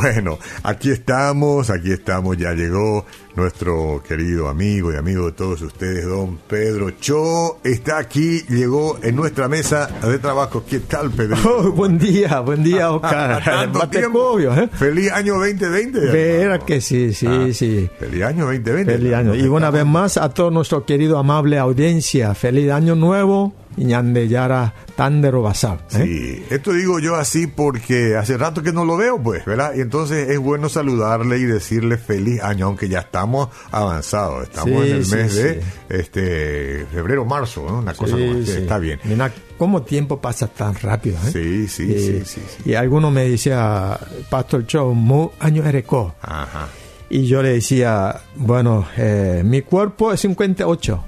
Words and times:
Bueno, 0.00 0.38
aquí 0.62 0.92
estamos, 0.92 1.70
aquí 1.70 1.90
estamos, 1.90 2.36
ya 2.36 2.52
llegó 2.52 3.04
nuestro 3.38 4.02
querido 4.06 4.48
amigo 4.48 4.92
y 4.92 4.96
amigo 4.96 5.26
de 5.26 5.32
todos 5.32 5.62
ustedes, 5.62 6.04
don 6.04 6.38
Pedro 6.48 6.90
Cho, 7.00 7.58
está 7.62 7.98
aquí, 7.98 8.42
llegó 8.48 8.98
en 9.00 9.14
nuestra 9.14 9.46
mesa 9.48 9.86
de 10.02 10.18
trabajo. 10.18 10.64
¿Qué 10.68 10.80
tal, 10.80 11.10
Pedro? 11.10 11.36
Oh, 11.48 11.70
buen 11.72 11.98
día, 11.98 12.40
buen 12.40 12.62
día, 12.62 12.90
Oscar. 12.90 13.42
Tanto 13.44 13.88
tiempo. 13.88 14.38
¿eh? 14.40 14.68
Feliz 14.72 15.10
año 15.12 15.34
2020. 15.34 15.98
Verá 16.10 16.58
que 16.58 16.80
sí, 16.80 17.12
sí, 17.14 17.26
Ah, 17.28 17.46
sí. 17.52 17.88
Feliz 17.98 18.22
año 18.24 18.44
2020. 18.46 18.92
Feliz 18.92 19.14
año. 19.14 19.34
Y 19.34 19.44
una 19.46 19.70
vez 19.70 19.86
más 19.86 20.16
a 20.16 20.28
todo 20.30 20.50
nuestro 20.50 20.84
querido 20.84 21.18
amable 21.18 21.58
audiencia, 21.58 22.34
feliz 22.34 22.70
año 22.72 22.96
nuevo 22.96 23.54
yara 23.78 24.74
tandero 24.96 25.42
basal. 25.42 25.78
¿eh? 25.92 26.04
Sí, 26.04 26.44
esto 26.50 26.72
digo 26.72 26.98
yo 26.98 27.14
así 27.14 27.46
porque 27.46 28.16
hace 28.16 28.36
rato 28.36 28.62
que 28.62 28.72
no 28.72 28.84
lo 28.84 28.96
veo, 28.96 29.22
pues, 29.22 29.44
¿verdad? 29.44 29.72
Y 29.76 29.80
entonces 29.80 30.28
es 30.30 30.38
bueno 30.38 30.68
saludarle 30.68 31.38
y 31.38 31.44
decirle 31.44 31.96
feliz 31.98 32.42
año, 32.42 32.66
aunque 32.66 32.88
ya 32.88 33.00
estamos 33.00 33.27
avanzados, 33.70 34.44
estamos 34.44 34.84
Sí, 34.84 34.90
en 34.90 34.96
el 34.96 35.04
sí, 35.04 35.14
mes 35.16 35.34
de 35.34 35.62
este 35.88 36.86
febrero, 36.92 37.24
marzo, 37.24 37.64
¿no? 37.68 37.78
Una 37.78 37.94
cosa 37.94 38.12
como 38.12 38.38
está 38.38 38.78
bien. 38.78 39.00
Mira 39.04 39.32
cómo 39.56 39.82
tiempo 39.82 40.20
pasa 40.20 40.46
tan 40.46 40.74
rápido. 40.76 41.16
¿eh? 41.26 41.30
Sí, 41.32 41.68
sí, 41.68 41.82
Y- 41.92 41.98
sí, 41.98 42.22
sí, 42.24 42.42
sí. 42.46 42.70
Y 42.70 42.74
alguno 42.74 43.10
me 43.10 43.28
decía, 43.28 43.98
Pastor 44.30 44.66
Cho, 44.66 44.92
mu 44.94 45.30
año 45.40 45.64
ereco. 45.64 46.14
Ajá. 46.22 46.68
Y 47.10 47.26
yo 47.26 47.42
le 47.42 47.54
decía, 47.54 48.20
bueno, 48.36 48.86
eh, 48.96 49.42
mi 49.44 49.62
cuerpo 49.62 50.12
es 50.12 50.20
58, 50.20 51.04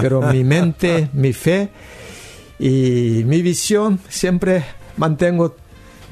pero 0.00 0.20
mi 0.22 0.44
mente, 0.44 1.08
mi 1.14 1.32
fe 1.32 1.70
y 2.58 3.22
mi 3.26 3.42
visión 3.42 3.98
siempre 4.08 4.64
mantengo 4.96 5.56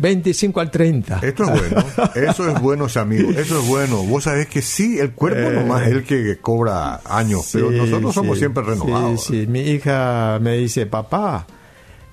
25 0.01 0.61
al 0.61 0.71
30. 0.71 1.21
Esto 1.23 1.45
es 1.45 1.51
bueno, 1.51 1.85
eso 2.15 2.49
es 2.49 2.61
bueno, 2.61 2.87
amigo, 2.97 3.31
eso 3.31 3.61
es 3.61 3.67
bueno. 3.69 4.03
Vos 4.05 4.25
sabés 4.25 4.47
que 4.49 4.63
sí, 4.63 4.99
el 4.99 5.13
cuerpo 5.13 5.51
nomás 5.51 5.83
es 5.87 5.93
el 5.93 6.05
que 6.05 6.39
cobra 6.41 7.01
años, 7.05 7.49
pero 7.53 7.71
Eh. 7.71 7.77
Nosotros 7.77 8.15
somos 8.15 8.37
sí, 8.37 8.41
siempre 8.41 8.63
renovados. 8.63 9.25
Sí, 9.25 9.43
sí. 9.43 9.47
Mi 9.47 9.61
hija 9.61 10.39
me 10.41 10.57
dice, 10.57 10.87
papá, 10.87 11.47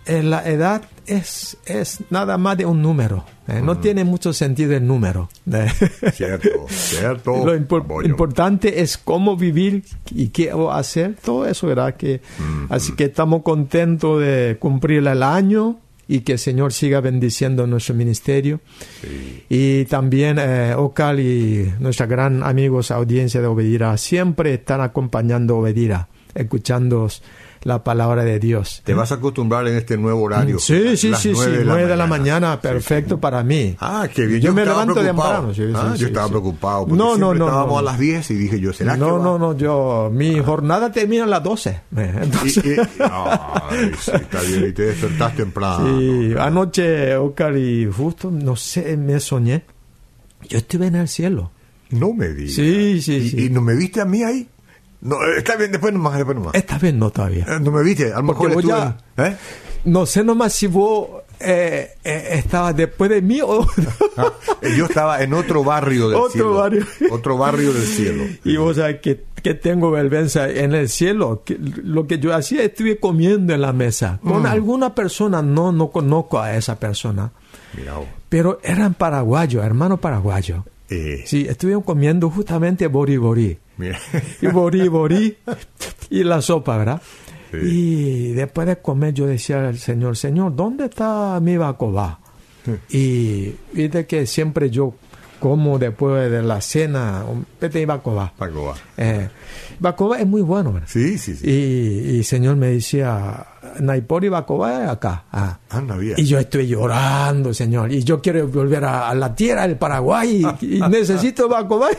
eh, 0.06 0.24
la 0.24 0.48
edad 0.48 0.84
es, 1.06 1.58
es 1.66 2.00
nada 2.10 2.38
más 2.38 2.58
de 2.58 2.66
un 2.66 2.82
número. 2.82 3.26
eh, 3.48 3.62
Mm. 3.62 3.66
No 3.66 3.78
tiene 3.78 4.04
mucho 4.04 4.34
sentido 4.34 4.74
el 4.76 4.86
número. 4.86 5.30
eh. 5.52 5.68
Cierto, 6.14 6.50
cierto. 6.70 7.46
Lo 7.46 7.56
impor- 7.58 7.84
Apoyo. 7.84 8.08
importante 8.10 8.82
es 8.82 8.98
cómo 8.98 9.38
vivir 9.38 9.84
y 10.12 10.28
qué 10.30 10.52
hacer, 10.72 11.16
todo 11.24 11.46
eso, 11.46 11.68
¿verdad? 11.68 11.96
Que, 11.96 12.20
Mm-hmm. 12.22 12.68
Así 12.70 12.94
que 12.96 13.06
estamos 13.06 13.44
contentos 13.44 14.20
de 14.22 14.58
cumplir 14.60 15.08
el 15.08 15.24
año 15.24 15.78
y 16.08 16.22
que 16.22 16.34
el 16.34 16.40
Señor 16.40 16.74
siga 16.74 17.02
bendiciendo 17.02 17.68
nuestro 17.68 17.96
ministerio. 17.96 18.62
Y 19.50 19.86
también 19.86 20.38
eh, 20.40 20.74
Ocal 20.76 21.20
y 21.20 21.74
nuestra 21.80 22.06
gran 22.06 22.44
amigos, 22.44 22.92
audiencia 22.92 23.42
de 23.42 23.48
Obedira, 23.48 23.98
siempre 23.98 24.54
están 24.54 24.82
acompañando 24.82 25.58
Obedira, 25.58 26.08
escuchando 26.38 27.08
la 27.64 27.84
palabra 27.84 28.24
de 28.24 28.40
Dios. 28.40 28.82
Te 28.86 28.94
vas 28.94 29.12
a 29.12 29.16
acostumbrar 29.16 29.68
en 29.68 29.76
este 29.76 29.98
nuevo 29.98 30.22
horario. 30.22 30.60
Sí, 30.60 30.96
sí, 30.96 31.12
sí, 31.16 31.16
sí, 31.16 31.32
nueve 31.36 31.64
9 31.66 31.88
de 31.88 31.98
la 31.98 32.08
mañana, 32.08 32.62
perfecto 32.62 33.20
para 33.20 33.44
mí. 33.44 33.76
Ah, 33.80 34.08
qué 34.14 34.26
bien. 34.26 34.40
Yo, 34.40 34.54
me 34.54 34.62
estaba 34.62 34.82
levanto 34.86 35.02
preocupado. 35.02 35.48
temprano. 35.48 35.54
sí, 35.54 35.62
sí, 35.68 35.74
Ah, 35.76 35.94
sí, 35.96 36.02
yo 36.02 36.08
estaba 36.08 36.28
sí. 36.28 36.32
preocupado. 36.32 36.86
Porque 36.86 36.98
No, 36.98 37.18
no, 37.18 37.34
no. 37.34 37.46
Estábamos 37.46 37.74
no. 37.74 37.78
a 37.80 37.82
las 37.82 38.00
10 38.00 38.32
y 38.32 38.36
dije 38.36 38.60
yo, 38.60 38.72
¿será 38.74 38.94
que 38.94 39.00
No, 39.00 39.18
no, 39.22 39.38
no, 39.38 39.58
yo, 39.58 40.10
mi 40.14 40.40
jornada 40.40 40.92
termina 40.92 41.24
a 41.26 41.28
las 41.28 41.44
12. 41.44 41.70
eh, 41.70 41.82
Y- 41.98 42.24
Entonces, 42.24 42.58
y- 42.66 43.02
ay, 43.02 43.92
sí, 44.00 44.12
está 44.14 44.42
bien. 44.42 44.70
Y 44.70 44.72
te 44.74 44.82
despertás 44.84 45.36
temprano. 45.36 46.00
sí, 46.00 46.34
anoche, 46.40 47.18
Oscar, 47.18 47.58
y 47.58 47.86
justo, 47.92 48.32
no 48.32 48.56
sé, 48.56 48.96
me 48.98 49.20
soñé. 49.20 49.66
Yo 50.48 50.60
estuve 50.60 50.88
en 50.88 50.96
el 50.96 51.08
cielo. 51.08 51.52
No 51.90 52.14
me 52.14 52.30
digas. 52.30 52.54
Sí, 52.54 53.02
sí, 53.02 53.14
¿Y, 53.16 53.30
sí. 53.30 53.46
y 53.46 53.50
no 53.50 53.62
me 53.62 53.76
viste 53.76 54.00
a 54.00 54.06
mí 54.06 54.24
ahí? 54.24 54.48
No, 55.02 55.16
eh, 55.24 55.38
está 55.38 55.56
bien, 55.56 55.72
después 55.72 55.94
nomás, 55.94 56.16
después 56.18 56.36
nomás. 56.38 56.56
Esta 56.56 56.78
vez 56.78 56.94
no 56.94 57.10
todavía. 57.10 57.46
Eh, 57.48 57.60
No 57.62 57.72
me 57.72 57.84
viste, 57.84 58.12
a 58.12 58.18
lo 58.18 58.24
mejor 58.24 58.50
estuve 58.52 58.68
ya- 58.74 58.98
¿eh? 59.18 59.36
No 59.86 60.06
sé 60.06 60.24
nomás 60.24 60.54
si 60.54 60.68
vos 60.68 61.08
eh, 61.40 61.92
eh, 62.04 62.30
estabas 62.34 62.76
después 62.76 63.10
de 63.10 63.22
mí 63.22 63.40
o... 63.42 63.66
Ah, 64.18 64.34
eh, 64.64 64.74
yo 64.76 64.86
estaba 64.86 65.22
en 65.22 65.32
otro 65.36 65.64
barrio 65.64 66.08
del 66.10 66.18
Otro 66.18 66.32
cielo. 66.32 66.54
barrio. 66.56 66.86
Otro 67.12 67.38
barrio 67.38 67.72
del 67.72 67.84
cielo. 67.86 68.24
Y 68.44 68.58
vos 68.58 68.76
sabés 68.78 69.00
que, 69.00 69.24
que 69.44 69.54
tengo 69.54 69.92
vergüenza 69.92 70.50
en 70.50 70.74
el 70.74 70.90
cielo. 70.90 71.44
que 71.46 71.56
lo 71.60 72.08
que 72.08 72.18
yo 72.18 72.34
hacía, 72.34 72.64
estuve 72.64 72.98
comiendo 73.00 73.54
en 73.54 73.62
la 73.62 73.74
mesa. 73.74 74.20
Con 74.24 74.42
Mm. 74.42 74.46
alguna 74.48 74.96
persona, 74.96 75.44
no, 75.44 75.72
no 75.72 75.92
conozco 75.92 76.40
a 76.40 76.56
esa 76.56 76.80
persona. 76.80 77.32
Vos. 77.76 78.08
Pero 78.28 78.60
eran 78.64 78.96
paraguayos, 78.96 79.64
hermanos 79.64 80.00
paraguayos. 80.00 80.64
Sí, 80.90 81.46
estuvieron 81.48 81.84
comiendo 81.84 82.32
justamente 82.32 82.88
bori 82.88 83.18
bori. 83.18 83.60
Mira. 83.78 84.00
Y 84.42 84.48
bori 84.48 84.88
bori 84.88 85.38
y 86.10 86.24
la 86.24 86.42
sopa, 86.42 86.78
¿verdad? 86.78 87.02
Sí. 87.52 87.58
Y 87.62 88.32
después 88.34 88.68
de 88.68 88.78
comer 88.78 89.14
yo 89.14 89.26
decía 89.26 89.68
al 89.68 89.78
Señor, 89.78 90.18
Señor, 90.18 90.56
¿dónde 90.56 90.86
está 90.86 91.40
mi 91.42 91.58
bacobá? 91.58 92.20
Y 92.90 93.56
viste 93.72 94.06
que 94.06 94.26
siempre 94.26 94.70
yo 94.70 94.94
como 95.40 95.80
después 95.80 96.30
de 96.32 96.42
la 96.42 96.62
cena 96.62 97.24
un 97.28 97.46
pete. 97.60 97.86
Paco 97.86 98.14
va. 98.14 98.34
Eh, 98.98 99.30
es 100.20 100.28
muy 100.28 100.42
bueno, 100.42 100.74
¿verdad? 100.74 100.88
Sí, 100.90 101.18
sí, 101.18 101.36
sí. 101.36 101.50
Y, 101.50 102.12
y 102.12 102.18
el 102.20 102.26
Señor 102.26 102.56
me 102.56 102.68
decía, 102.68 103.46
Naipori 103.80 104.30
bacobá 104.30 104.84
es 104.84 104.90
acá. 104.90 105.26
Ah. 105.32 105.60
Anda 105.70 105.98
bien. 105.98 106.16
Y 106.18 106.26
yo 106.26 106.40
estoy 106.40 106.68
llorando, 106.68 107.54
señor. 107.54 107.92
Y 107.92 108.04
yo 108.04 108.22
quiero 108.22 108.48
volver 108.48 108.86
a, 108.86 109.10
a 109.10 109.16
la 109.16 109.36
tierra 109.36 109.68
del 109.68 109.78
Paraguay 109.78 110.46
y, 110.62 110.78
y 110.78 110.82
necesito 110.90 111.48
Bacobay. 111.48 111.94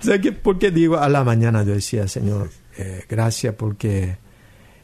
o 0.00 0.02
sea, 0.02 0.20
que, 0.20 0.32
¿Por 0.32 0.58
qué 0.58 0.70
digo 0.70 0.98
a 0.98 1.08
la 1.08 1.24
mañana? 1.24 1.62
Yo 1.62 1.74
decía, 1.74 2.08
Señor, 2.08 2.50
eh, 2.78 3.04
gracias 3.08 3.54
porque 3.54 4.16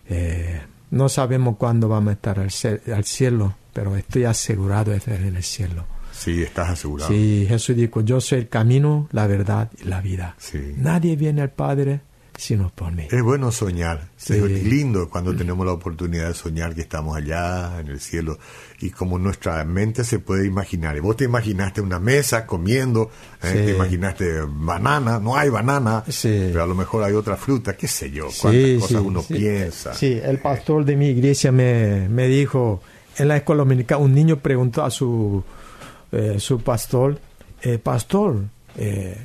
eh, 0.09 0.61
no 0.91 1.09
sabemos 1.09 1.57
cuándo 1.57 1.89
vamos 1.89 2.11
a 2.11 2.13
estar 2.13 2.39
al, 2.39 2.51
al 2.95 3.05
cielo, 3.05 3.55
pero 3.73 3.97
estoy 3.97 4.25
asegurado 4.25 4.91
de 4.91 4.99
estar 4.99 5.21
en 5.21 5.37
el 5.37 5.43
cielo. 5.43 5.85
Sí, 6.17 6.43
estás 6.43 6.71
asegurado. 6.71 7.11
Sí, 7.11 7.47
Jesús 7.49 7.77
dijo, 7.77 8.01
yo 8.01 8.21
soy 8.21 8.39
el 8.41 8.49
camino, 8.49 9.09
la 9.13 9.27
verdad 9.27 9.71
y 9.81 9.85
la 9.89 10.01
vida. 10.01 10.35
Sí. 10.39 10.75
Nadie 10.77 11.17
viene 11.17 11.43
al 11.43 11.51
Padre 11.51 12.01
sino 12.39 12.71
por 12.75 12.93
mí. 12.93 13.09
Es 13.11 13.23
bueno 13.23 13.51
soñar. 13.51 14.09
Sí. 14.17 14.35
Es 14.35 14.65
lindo 14.65 15.09
cuando 15.09 15.35
tenemos 15.35 15.65
la 15.65 15.73
oportunidad 15.73 16.29
de 16.29 16.35
soñar 16.35 16.75
que 16.75 16.83
estamos 16.83 17.17
allá 17.17 17.81
en 17.81 17.89
el 17.89 18.01
cielo 18.01 18.39
y 18.81 18.91
como 18.91 19.19
nuestra 19.19 19.65
mente 19.65 20.05
se 20.05 20.19
puede 20.19 20.47
imaginar. 20.47 21.01
Vos 21.01 21.17
te 21.17 21.25
imaginaste 21.25 21.81
una 21.81 21.99
mesa 21.99 22.47
comiendo, 22.47 23.11
¿eh? 23.43 23.49
Sí. 23.53 23.59
te 23.65 23.71
imaginaste 23.75 24.41
banana, 24.47 25.19
no 25.19 25.37
hay 25.37 25.49
banana, 25.49 26.05
Sí. 26.09 26.49
pero 26.49 26.63
a 26.63 26.67
lo 26.67 26.75
mejor 26.75 27.05
hay 27.05 27.15
otra 27.15 27.37
fruta, 27.37 27.75
qué 27.77 27.89
sé 27.89 28.11
yo, 28.11 28.29
cuántas 28.41 28.81
cosas 28.81 29.03
uno 29.03 29.23
piensa. 29.23 29.95
Sí, 29.95 30.21
el 30.23 30.39
pastor 30.39 30.85
de 30.85 30.97
mi 30.97 31.09
iglesia 31.09 31.51
me, 31.53 32.07
me 32.09 32.29
dijo, 32.29 32.83
en 33.17 33.29
la 33.29 33.39
escuela 33.39 33.61
dominical, 33.61 33.99
un 34.03 34.15
niño 34.15 34.37
preguntó 34.41 34.85
a 34.85 34.91
su, 34.91 35.43
eh, 36.17 36.41
su 36.41 36.61
pastor, 36.61 37.19
eh, 37.63 37.79
pastor, 37.79 38.45
eh, 38.77 39.17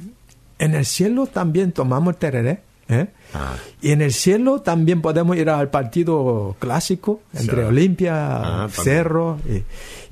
¿en 0.60 0.76
el 0.76 0.86
cielo 0.86 1.28
también 1.28 1.72
tomamos 1.72 2.18
tereré? 2.20 2.62
Ah. 3.34 3.56
Y 3.82 3.92
en 3.92 4.02
el 4.02 4.12
cielo 4.12 4.60
también 4.60 5.02
podemos 5.02 5.38
ir 5.38 5.50
al 5.50 5.70
partido 5.70 6.58
clásico 6.60 7.22
entre 7.34 7.62
Sí. 7.62 7.68
Olimpia, 7.70 8.64
Ah. 8.64 8.68
Cerro. 8.70 9.40
Y, 9.48 9.64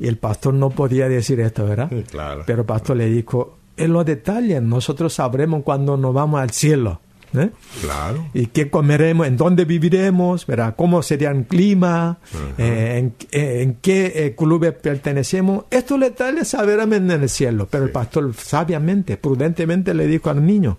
y 0.04 0.08
el 0.08 0.16
pastor 0.18 0.54
no 0.54 0.70
podía 0.70 1.10
decir 1.10 1.42
esto, 1.42 1.66
¿verdad? 1.66 1.92
Claro. 2.10 2.44
Pero 2.46 2.62
el 2.62 2.66
pastor 2.66 2.96
le 2.96 3.08
dijo, 3.08 3.58
en 3.76 3.92
los 3.92 4.06
detalles 4.06 4.62
nosotros 4.62 5.14
sabremos 5.14 5.64
cuando 5.64 5.98
nos 5.98 6.14
vamos 6.14 6.40
al 6.40 6.52
cielo. 6.52 7.02
¿Eh? 7.34 7.52
Claro. 7.82 8.28
y 8.34 8.48
qué 8.48 8.70
comeremos, 8.70 9.28
en 9.28 9.38
dónde 9.38 9.66
viviremos, 9.66 10.46
¿verdad? 10.46 10.76
cómo 10.76 11.02
sería 11.04 11.32
el 11.32 11.46
clima, 11.46 12.20
eh, 12.58 12.96
en, 12.98 13.14
eh, 13.32 13.62
en 13.62 13.76
qué 13.76 14.34
clubes 14.38 14.74
pertenecemos. 14.74 15.66
Estos 15.70 16.00
detalles 16.00 16.48
sabremos 16.48 16.98
en 16.98 17.12
el 17.12 17.30
cielo, 17.30 17.68
pero 17.70 17.86
el 17.86 17.92
pastor 17.92 18.34
sabiamente, 18.36 19.18
prudentemente 19.18 19.94
le 19.94 20.08
dijo 20.08 20.30
al 20.30 20.46
niño, 20.46 20.78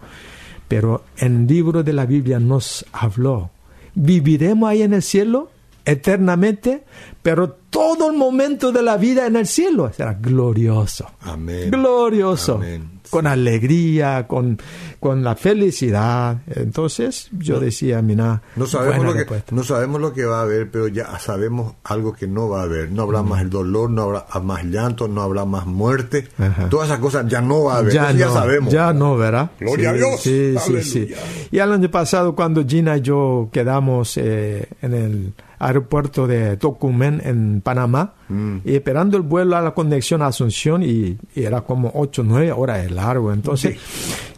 pero 0.68 1.04
en 1.18 1.42
el 1.42 1.46
libro 1.46 1.82
de 1.82 1.92
la 1.92 2.06
Biblia 2.06 2.38
nos 2.38 2.84
habló, 2.92 3.50
viviremos 3.94 4.68
ahí 4.68 4.82
en 4.82 4.94
el 4.94 5.02
cielo 5.02 5.50
eternamente, 5.84 6.84
pero 7.22 7.50
todo 7.70 8.10
el 8.10 8.16
momento 8.16 8.72
de 8.72 8.82
la 8.82 8.96
vida 8.96 9.26
en 9.26 9.36
el 9.36 9.46
cielo 9.46 9.90
será 9.92 10.14
glorioso. 10.14 11.10
Amén. 11.20 11.70
Glorioso. 11.70 12.56
Amén. 12.56 12.99
Con 13.10 13.26
alegría, 13.26 14.26
con, 14.26 14.58
con 14.98 15.22
la 15.22 15.34
felicidad. 15.34 16.38
Entonces 16.46 17.28
yo 17.32 17.60
decía, 17.60 18.00
mira, 18.02 18.42
no 18.56 18.66
sabemos, 18.66 19.04
lo 19.04 19.14
que, 19.14 19.42
no 19.50 19.64
sabemos 19.64 20.00
lo 20.00 20.12
que 20.12 20.24
va 20.24 20.38
a 20.38 20.42
haber, 20.42 20.70
pero 20.70 20.88
ya 20.88 21.18
sabemos 21.18 21.74
algo 21.84 22.12
que 22.12 22.26
no 22.26 22.48
va 22.48 22.60
a 22.60 22.64
haber. 22.64 22.90
No 22.90 23.02
habrá 23.02 23.22
más 23.22 23.42
el 23.42 23.50
dolor, 23.50 23.90
no 23.90 24.02
habrá 24.02 24.26
más 24.40 24.64
llanto, 24.64 25.08
no 25.08 25.22
habrá 25.22 25.44
más 25.44 25.66
muerte. 25.66 26.28
Todas 26.70 26.88
esas 26.88 27.00
cosas 27.00 27.26
ya 27.28 27.40
no 27.40 27.64
va 27.64 27.74
a 27.74 27.78
haber. 27.78 27.92
Ya, 27.92 28.12
no, 28.12 28.32
sabemos. 28.32 28.72
Ya 28.72 28.92
no, 28.92 29.16
¿verdad? 29.16 29.50
Gloria 29.58 29.90
a 29.90 29.92
Dios. 29.94 30.20
Sí, 30.20 30.54
sí, 30.58 30.82
sí. 30.82 31.14
Y 31.50 31.58
el 31.58 31.72
año 31.72 31.90
pasado 31.90 32.34
cuando 32.34 32.64
Gina 32.66 32.96
y 32.96 33.00
yo 33.00 33.48
quedamos 33.52 34.16
eh, 34.16 34.68
en 34.82 34.94
el 34.94 35.32
aeropuerto 35.60 36.26
de 36.26 36.56
Tocumen 36.56 37.20
en 37.22 37.60
Panamá 37.60 38.14
mm. 38.28 38.56
y 38.64 38.74
esperando 38.74 39.16
el 39.16 39.22
vuelo 39.22 39.56
a 39.56 39.60
la 39.60 39.72
conexión 39.72 40.22
a 40.22 40.28
Asunción 40.28 40.82
y, 40.82 41.18
era 41.34 41.60
como 41.60 41.92
8 41.94 42.22
9 42.24 42.52
horas 42.52 42.82
de 42.82 42.90
largo. 42.90 43.32
Entonces 43.32 43.78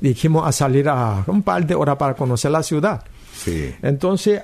dijimos 0.00 0.46
a 0.46 0.52
salir 0.52 0.88
a 0.88 1.24
un 1.26 1.42
par 1.42 1.64
de 1.66 1.74
horas 1.74 1.96
para 1.96 2.14
conocer 2.14 2.50
la 2.50 2.62
ciudad. 2.62 3.04
Sí. 3.34 3.72
Entonces, 3.82 4.42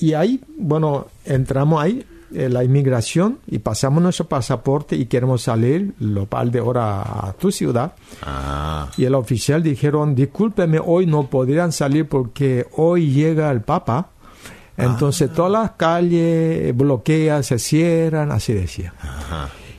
y 0.00 0.12
ahí, 0.12 0.40
bueno, 0.58 1.06
entramos 1.24 1.82
ahí 1.82 2.04
en 2.32 2.40
eh, 2.40 2.48
la 2.48 2.64
inmigración 2.64 3.38
y 3.46 3.58
pasamos 3.58 4.02
nuestro 4.02 4.26
pasaporte 4.26 4.96
y 4.96 5.06
queremos 5.06 5.42
salir 5.42 5.94
lo 5.98 6.26
par 6.26 6.50
de 6.50 6.60
horas 6.60 7.06
a 7.06 7.34
tu 7.38 7.50
ciudad. 7.50 7.92
Ah. 8.22 8.90
Y 8.96 9.04
el 9.04 9.14
oficial 9.14 9.62
dijeron, 9.62 10.14
discúlpeme, 10.14 10.78
hoy 10.84 11.06
no 11.06 11.28
podrían 11.28 11.72
salir 11.72 12.06
porque 12.06 12.66
hoy 12.76 13.10
llega 13.10 13.50
el 13.50 13.62
Papa 13.62 14.10
entonces 14.76 15.30
ah. 15.30 15.34
todas 15.34 15.52
las 15.52 15.70
calles 15.72 16.76
bloquean, 16.76 17.44
se 17.44 17.58
cierran, 17.58 18.32
así 18.32 18.52
decía. 18.52 18.94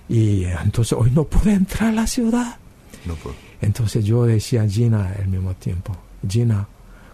Y 0.08 0.46
entonces 0.46 0.94
hoy 0.94 1.12
no 1.12 1.24
pude 1.24 1.54
entrar 1.54 1.90
a 1.90 1.94
la 1.94 2.08
ciudad. 2.08 2.58
No 3.06 3.16
puedo. 3.16 3.36
Entonces 3.62 4.04
yo 4.04 4.26
decía 4.26 4.64
a 4.64 4.68
Gina 4.68 5.14
al 5.18 5.28
mismo 5.28 5.54
tiempo, 5.54 5.96
Gina, 6.28 6.68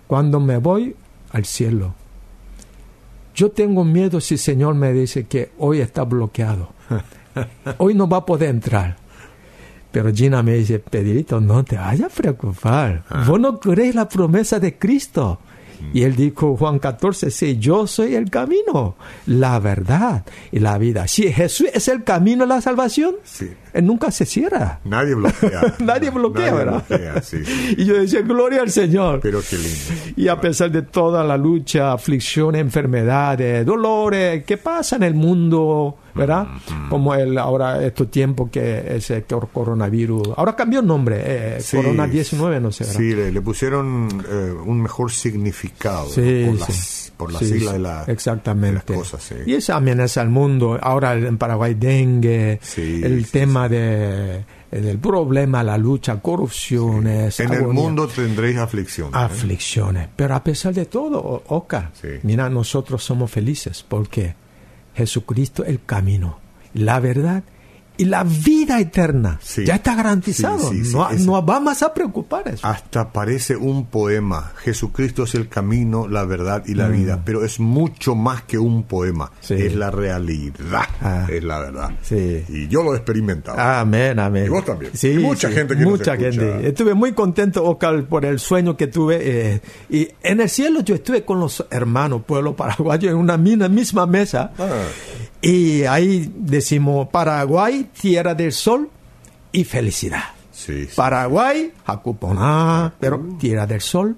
cuando 0.07 0.39
me 0.39 0.57
voy 0.57 0.95
al 1.31 1.45
cielo, 1.45 1.93
yo 3.35 3.51
tengo 3.51 3.85
miedo 3.85 4.19
si 4.19 4.33
el 4.33 4.39
Señor 4.39 4.73
me 4.75 4.91
dice 4.91 5.27
que 5.27 5.51
hoy 5.59 5.79
está 5.79 6.03
bloqueado. 6.03 6.73
hoy 7.77 7.93
no 7.93 8.09
va 8.09 8.17
a 8.17 8.25
poder 8.25 8.49
entrar. 8.49 8.97
Pero 9.91 10.13
Gina 10.13 10.43
me 10.43 10.55
dice, 10.55 10.79
Pedrito, 10.79 11.39
no 11.39 11.63
te 11.63 11.75
vayas 11.77 12.11
a 12.11 12.15
preocupar. 12.15 13.03
Ah. 13.09 13.23
Vos 13.27 13.39
no 13.39 13.59
crees 13.59 13.95
la 13.95 14.09
promesa 14.09 14.59
de 14.59 14.77
Cristo. 14.77 15.39
Y 15.93 16.03
él 16.03 16.15
dijo, 16.15 16.55
Juan 16.55 16.79
14, 16.79 17.31
sí, 17.31 17.57
yo 17.57 17.87
soy 17.87 18.15
el 18.15 18.29
camino, 18.29 18.95
la 19.25 19.59
verdad 19.59 20.25
y 20.51 20.59
la 20.59 20.77
vida. 20.77 21.07
Si 21.07 21.31
Jesús 21.31 21.67
es 21.73 21.87
el 21.87 22.03
camino 22.03 22.43
de 22.43 22.49
la 22.49 22.61
salvación, 22.61 23.15
él 23.73 23.85
nunca 23.85 24.11
se 24.11 24.25
cierra. 24.25 24.79
Nadie 24.83 25.15
bloquea. 25.15 25.75
nadie 25.79 26.09
bloquea, 26.09 26.53
¿verdad? 26.53 26.83
Y 27.77 27.85
yo 27.85 27.99
decía, 27.99 28.21
gloria 28.21 28.61
al 28.61 28.71
Señor. 28.71 29.19
Pero 29.21 29.41
qué 29.47 29.57
lindo. 29.57 30.13
Y 30.15 30.27
a 30.27 30.39
pesar 30.39 30.71
de 30.71 30.81
toda 30.81 31.23
la 31.23 31.37
lucha, 31.37 31.93
aflicción, 31.93 32.55
enfermedades, 32.55 33.65
dolores 33.65 34.43
que 34.43 34.57
pasa 34.57 34.95
en 34.95 35.03
el 35.03 35.13
mundo, 35.13 35.99
¿verdad? 36.15 36.47
Como 36.89 37.13
el, 37.15 37.38
ahora 37.38 37.83
estos 37.85 38.09
tiempos 38.11 38.50
que 38.50 38.95
es 38.95 39.09
el 39.11 39.23
coronavirus. 39.25 40.29
Ahora 40.35 40.56
cambió 40.56 40.79
el 40.79 40.88
nombre, 40.88 41.21
eh, 41.23 41.63
Corona 41.71 42.07
19, 42.07 42.59
no 42.59 42.71
sé. 42.71 42.85
Sí, 42.85 43.13
le, 43.13 43.41
pusieron 43.41 44.07
eh, 44.29 44.51
un 44.65 44.81
mejor 44.81 45.11
significado 45.11 46.07
por, 46.07 46.59
las, 46.59 47.13
por 47.17 47.31
la 47.31 47.39
sigla 47.39 47.73
de, 47.73 47.79
la, 47.79 48.03
exactamente. 48.07 48.94
las 48.94 49.00
cosas. 49.00 49.33
Y 49.45 49.53
esa 49.53 49.75
amenaza 49.75 50.21
al 50.21 50.29
mundo. 50.29 50.77
Ahora 50.81 51.13
en 51.13 51.38
Paraguay 51.38 51.75
dengue, 51.75 52.59
el 52.77 53.27
tema 53.31 53.69
de 53.69 54.44
del 54.71 55.00
problema, 55.00 55.63
la 55.63 55.77
lucha, 55.77 56.19
corrupciones. 56.19 57.39
En 57.39 57.53
el 57.53 57.67
mundo 57.67 58.07
tendréis 58.07 58.57
aflicciones. 58.57 59.13
¿eh? 59.15 59.17
Aflicciones. 59.17 60.09
Pero 60.15 60.35
a 60.35 60.44
pesar 60.44 60.73
de 60.73 60.85
todo, 60.85 61.44
Oca, 61.47 61.91
mira, 62.23 62.50
nosotros 62.50 63.03
somos 63.03 63.31
felices 63.31 63.83
porque 63.88 64.35
Jesucristo 65.00 65.63
el 65.63 65.81
camino, 65.86 66.40
la 66.74 67.00
verdad 67.00 67.44
y 68.00 68.06
la 68.06 68.24
vida 68.24 68.80
eterna. 68.80 69.40
Ya 69.66 69.75
está 69.75 69.94
garantizado. 69.94 70.72
no, 70.72 71.12
no, 71.12 71.42
vamos 71.42 71.84
a 71.84 71.94
preocupar 71.94 72.48
eso. 72.48 72.66
Hasta 72.66 73.12
parece 73.12 73.57
un 73.57 73.88
poema. 73.88 74.54
Jesucristo 74.63 75.24
es 75.24 75.36
el 75.36 75.50
camino, 75.50 76.07
la 76.07 76.24
verdad 76.24 76.63
y 76.66 76.75
la 76.75 76.88
mm. 76.88 76.92
vida. 76.94 77.22
Pero 77.25 77.44
es 77.44 77.60
mucho 77.60 78.16
más 78.16 78.44
que 78.44 78.57
un 78.57 78.84
poema. 78.84 79.34
Es 79.50 79.75
la 79.75 79.92
realidad. 79.92 80.88
Ah. 81.01 81.28
Es 81.30 81.44
la 81.44 81.60
verdad. 81.60 81.92
Y 82.10 82.69
yo 82.69 82.84
lo 82.84 82.94
he 82.94 82.98
experimentado. 82.98 83.60
Amén, 83.60 84.18
amén. 84.18 84.46
Y 84.46 84.50
vos 84.50 84.63
también. 84.63 84.94
y 85.01 85.18
mucha 85.18 85.51
gente 85.51 85.75
que 85.75 85.84
Mucha 85.84 86.16
gente. 86.16 86.69
Estuve 86.69 86.94
muy 86.94 87.12
contento, 87.12 87.66
Oscar, 87.66 88.06
por 88.06 88.24
el 88.24 88.40
sueño 88.40 88.78
que 88.78 88.88
tuve. 88.88 89.19
Eh, 89.22 89.62
y 89.90 90.07
en 90.24 90.40
el 90.40 90.50
cielo 90.50 90.80
yo 90.80 90.96
estuve 90.96 91.25
con 91.25 91.42
los 91.42 91.66
hermanos, 91.69 92.22
pueblo 92.25 92.56
paraguayo, 92.56 93.10
en 93.10 93.18
una 93.18 93.38
misma 93.38 94.06
mesa. 94.06 94.54
Ah. 94.57 94.86
Y 95.42 95.84
ahí 95.84 96.30
decimos 96.36 97.07
Paraguay, 97.10 97.88
tierra 97.94 98.33
del 98.36 98.51
sol 98.51 98.89
y 99.51 99.63
felicidad. 99.63 100.24
Paraguay, 100.95 101.74
Jacuponá, 101.86 102.94
pero 103.00 103.18
uh. 103.18 103.38
tierra 103.38 103.65
del 103.65 103.81
sol 103.81 104.15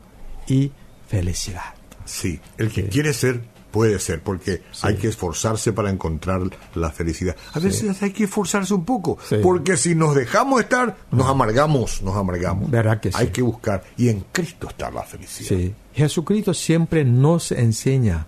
y 0.48 0.72
felicidad. 1.08 1.76
Sí, 2.06 2.40
el 2.58 2.72
que 2.72 2.88
quiere 2.88 3.14
ser 3.14 3.42
puede 3.72 4.00
ser, 4.00 4.22
porque 4.22 4.62
hay 4.82 4.98
que 4.98 5.08
esforzarse 5.08 5.72
para 5.72 5.90
encontrar 5.90 6.42
la 6.76 6.92
felicidad. 6.92 7.36
A 7.54 7.60
veces 7.60 8.02
hay 8.04 8.12
que 8.12 8.26
esforzarse 8.26 8.74
un 8.74 8.84
poco, 8.84 9.18
porque 9.42 9.78
si 9.78 9.96
nos 9.96 10.14
dejamos 10.14 10.62
estar, 10.62 10.98
nos 11.12 11.28
amargamos, 11.28 12.02
nos 12.02 12.16
amargamos. 12.16 12.70
¿Verdad 12.70 13.00
que 13.00 13.12
hay 13.14 13.28
que 13.28 13.42
buscar, 13.42 13.84
y 13.98 14.10
en 14.10 14.26
Cristo 14.32 14.68
está 14.70 14.92
la 14.92 15.04
felicidad. 15.04 15.72
Jesucristo 15.94 16.54
siempre 16.54 17.06
nos 17.06 17.52
enseña 17.52 18.28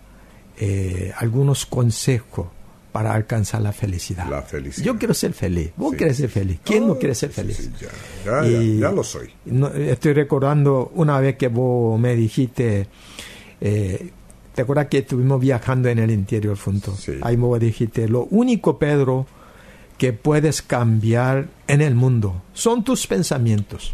eh, 0.57 1.11
algunos 1.17 1.65
consejos 1.65 2.47
para 2.93 3.13
alcanzar 3.13 3.61
la 3.61 3.73
felicidad. 3.73 4.29
La 4.29 4.43
felicidad. 4.43 4.85
Yo 4.85 4.97
quiero 4.97 5.15
ser 5.15 5.33
feliz. 5.33 5.71
¿Vos 5.75 5.95
querés 5.95 6.15
ser 6.15 6.29
feliz? 6.29 6.59
¿Quién 6.63 6.87
no 6.87 6.97
quiere 6.97 7.15
ser 7.15 7.31
feliz? 7.31 7.69
ya, 8.23 8.45
ya, 8.45 8.91
lo 8.91 9.03
soy. 9.03 9.31
estoy 9.75 10.13
recordando 10.13 10.91
una 10.93 11.19
vez 11.19 11.35
que 11.35 11.47
vos 11.47 11.99
me 11.99 12.15
dijiste, 12.15 12.87
eh, 13.59 14.11
¿te 14.53 14.61
acuerdas 14.61 14.87
que 14.87 14.99
estuvimos 14.99 15.41
viajando 15.41 15.89
en 15.89 15.97
el 15.97 16.11
interior 16.11 16.55
juntos? 16.55 16.99
Sí. 16.99 17.13
Ahí 17.23 17.35
vos 17.35 17.59
dijiste, 17.59 18.07
lo 18.07 18.27
único, 18.29 18.77
Pedro, 18.77 19.25
que 19.97 20.13
puedes 20.13 20.61
cambiar 20.61 21.47
en 21.67 21.81
el 21.81 21.95
mundo 21.95 22.43
son 22.53 22.83
tus 22.83 23.07
pensamientos 23.07 23.93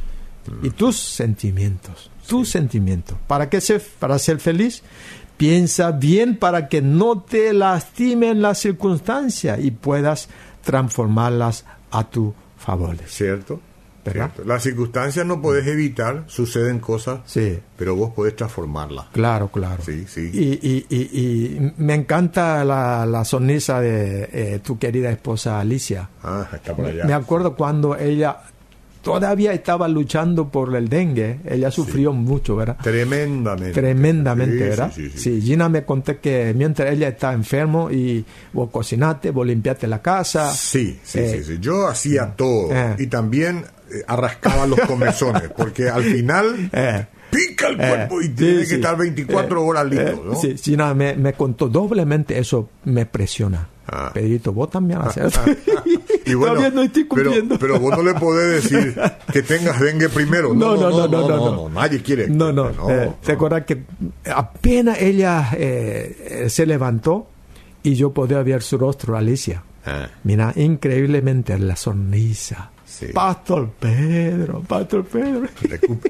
y 0.62 0.68
mm. 0.68 0.72
tus 0.72 0.98
sentimientos. 0.98 2.12
Tus 2.28 2.50
sentimientos. 2.50 3.18
¿Para 3.28 3.50
qué 3.50 3.62
ser, 3.62 3.81
para 3.98 4.19
ser 4.19 4.40
feliz? 4.40 4.84
Piensa 5.39 5.91
bien 5.94 6.36
para 6.36 6.68
que 6.68 6.81
no 6.81 7.21
te 7.21 7.53
lastimen 7.53 8.41
las 8.41 8.57
circunstancias 8.57 9.57
y 9.62 9.71
puedas 9.71 10.27
transformarlas 10.65 11.63
a 11.91 12.09
tu 12.09 12.33
favor. 12.57 12.97
¿Cierto? 13.07 13.62
Las 14.45 14.63
circunstancias 14.63 15.25
no 15.25 15.41
puedes 15.41 15.65
evitar, 15.65 16.25
suceden 16.27 16.80
cosas, 16.80 17.21
sí. 17.25 17.57
pero 17.77 17.95
vos 17.95 18.12
podés 18.12 18.36
transformarlas. 18.36 19.06
Claro, 19.13 19.47
claro. 19.47 19.81
Sí, 19.81 20.06
sí. 20.09 20.30
Y, 20.33 20.86
y, 20.89 20.95
y, 20.95 21.74
me 21.77 21.94
encanta 21.94 22.65
la, 22.65 23.06
la 23.06 23.24
sonrisa 23.24 23.80
de 23.80 24.30
eh, 24.33 24.60
tu 24.60 24.77
querida 24.77 25.10
esposa 25.10 25.58
Alicia. 25.58 26.10
Ah, 26.22 26.50
está 26.53 26.75
por 26.75 26.86
allá. 26.86 27.05
Me 27.05 27.13
acuerdo 27.13 27.55
cuando 27.55 27.96
ella 27.96 28.41
todavía 29.01 29.53
estaba 29.53 29.88
luchando 29.88 30.50
por 30.50 30.75
el 30.75 30.89
dengue. 30.89 31.39
Ella 31.46 31.72
sufrió 31.72 32.13
mucho, 32.13 32.56
¿verdad? 32.56 32.77
Tremendamente. 32.82 33.74
Tremendamente, 33.74 34.70
¿verdad? 34.70 34.91
Sí, 34.94 35.41
Gina 35.41 35.70
me 35.70 35.86
conté 35.86 36.18
que 36.18 36.53
mientras 36.56 36.91
ella 36.91 37.10
está 37.10 37.34
enfermo 37.34 37.91
y 37.91 38.25
vos 38.53 38.70
cocinaste, 38.72 39.32
vos 39.32 39.46
limpiaste 39.46 39.88
la 39.88 40.01
casa. 40.01 40.51
Sí, 40.53 41.00
sí, 41.03 41.27
sí, 41.27 41.44
sí. 41.44 41.58
Yo 41.60 41.88
hacía 41.88 42.24
eh, 42.24 42.34
todo. 42.36 42.72
Eh. 42.72 42.96
Y 43.00 43.08
también 43.08 43.65
eh, 43.91 44.03
arrascaba 44.08 44.68
los 44.68 44.79
comezones, 44.82 45.50
porque 45.58 45.89
al 45.89 46.03
final... 46.03 46.70
pica 47.29 47.68
el 47.68 47.77
cuerpo 47.77 48.22
y 48.22 48.29
tiene 48.29 48.65
que 48.65 48.75
estar 48.75 48.98
24 48.98 49.63
horas 49.63 49.86
listo, 49.86 50.24
¿no? 50.25 50.36
Sí, 50.36 50.58
Gina 50.58 50.96
me, 50.96 51.15
me 51.15 51.34
contó 51.34 51.70
doblemente, 51.70 52.39
eso 52.39 52.70
me 52.86 53.06
presiona. 53.06 53.70
Ah. 53.91 54.12
Pedrito, 54.13 54.53
vos 54.53 54.69
también 54.69 55.00
haces 55.00 55.34
y 56.25 56.34
bueno, 56.36 56.69
no 56.69 56.84
estoy 56.84 57.05
cumpliendo. 57.05 57.58
Pero, 57.58 57.79
vos 57.79 57.98
no 57.98 58.03
le 58.03 58.13
podés 58.13 58.63
decir 58.63 58.96
que 59.31 59.41
tengas 59.41 59.79
dengue 59.79 60.10
primero. 60.10 60.53
No, 60.53 60.75
no, 60.75 60.89
no, 60.89 61.08
no, 61.08 61.27
no, 61.27 61.55
no, 61.55 61.69
nadie 61.69 62.01
quiere. 62.01 62.27
No, 62.27 62.51
no. 62.51 62.69
Eh, 62.89 63.12
¿Te 63.24 63.31
acuerdas 63.31 63.65
que 63.65 63.84
apenas 64.31 65.01
ella 65.01 65.50
eh, 65.53 66.46
se 66.50 66.65
levantó 66.65 67.27
y 67.81 67.96
yo 67.96 68.12
podía 68.12 68.43
ver 68.43 68.62
su 68.62 68.77
rostro, 68.77 69.17
Alicia? 69.17 69.63
Ah. 69.86 70.08
Mira, 70.24 70.53
increíblemente 70.55 71.58
la 71.58 71.75
sonrisa. 71.75 72.72
Pastor 73.13 73.69
Pedro, 73.79 74.62
Pastor 74.62 75.05
Pedro. 75.05 75.48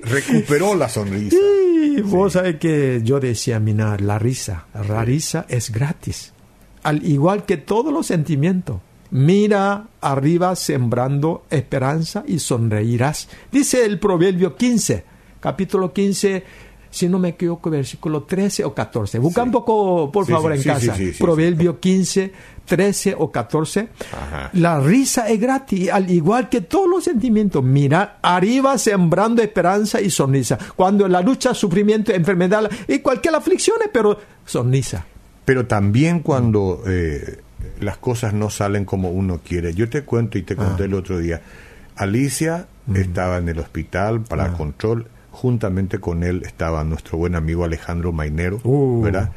recuperó 0.03 0.75
la 0.75 0.89
sonrisa. 0.89 1.37
Sí, 1.79 2.01
vos 2.01 2.33
sabés 2.33 2.57
que 2.57 2.99
yo 3.05 3.21
decía, 3.21 3.57
mira, 3.57 3.95
la 3.97 4.19
risa, 4.19 4.65
la 4.85 5.05
risa 5.05 5.45
es 5.47 5.71
gratis 5.71 6.33
al 6.83 7.05
igual 7.05 7.45
que 7.45 7.57
todos 7.57 7.93
los 7.93 8.07
sentimientos. 8.07 8.77
Mira 9.11 9.87
arriba 10.01 10.55
sembrando 10.55 11.43
esperanza 11.49 12.23
y 12.27 12.39
sonreirás. 12.39 13.27
Dice 13.51 13.83
el 13.85 13.99
Proverbio 13.99 14.55
15, 14.55 15.03
capítulo 15.39 15.91
15, 15.91 16.43
si 16.91 17.07
no 17.09 17.17
me 17.17 17.29
equivoco, 17.29 17.69
versículo 17.69 18.23
13 18.23 18.65
o 18.65 18.73
14. 18.73 19.17
Busca 19.19 19.43
un 19.43 19.51
poco, 19.51 20.11
por 20.11 20.25
Sí, 20.25 20.31
favor, 20.31 20.55
sí, 20.57 20.69
en 20.69 20.75
casa. 20.75 20.95
Proverbio 21.19 21.79
15, 21.79 22.31
13 22.65 23.15
o 23.17 23.31
14. 23.31 23.89
Ajá. 24.11 24.49
La 24.53 24.79
risa 24.79 25.27
es 25.27 25.39
gratis, 25.39 25.89
al 25.89 26.09
igual 26.11 26.49
que 26.49 26.61
todos 26.61 26.87
los 26.87 27.03
sentimientos. 27.03 27.63
Mira, 27.63 28.19
arriba 28.21 28.77
sembrando 28.77 29.41
esperanza 29.41 30.01
y 30.01 30.09
sonrisa. 30.11 30.57
Cuando 30.75 31.07
la 31.07 31.21
lucha, 31.21 31.53
sufrimiento, 31.55 32.11
enfermedad 32.11 32.69
y 32.87 32.99
cualquier 32.99 33.35
aflicción, 33.35 33.77
pero 33.91 34.19
sonrisa. 34.45 35.05
Pero 35.49 35.65
también 35.65 36.19
cuando 36.19 36.83
eh, 36.85 37.39
las 37.79 37.97
cosas 37.97 38.35
no 38.35 38.51
salen 38.51 38.85
como 38.85 39.09
uno 39.09 39.39
quiere. 39.43 39.73
Yo 39.73 39.89
te 39.89 40.03
cuento 40.03 40.37
y 40.37 40.43
te 40.43 40.55
conté 40.55 40.83
Ah. 40.83 40.85
el 40.85 40.93
otro 40.93 41.17
día. 41.17 41.41
Alicia 41.95 42.67
Mm. 42.85 42.95
estaba 42.97 43.37
en 43.39 43.49
el 43.49 43.57
hospital 43.57 44.21
para 44.21 44.45
Ah. 44.45 44.53
control. 44.53 45.07
Juntamente 45.31 45.97
con 45.97 46.21
él 46.23 46.43
estaba 46.45 46.83
nuestro 46.83 47.17
buen 47.17 47.33
amigo 47.33 47.63
Alejandro 47.63 48.11
Mainero, 48.11 48.59
Uh. 48.63 49.01
¿verdad? 49.01 49.31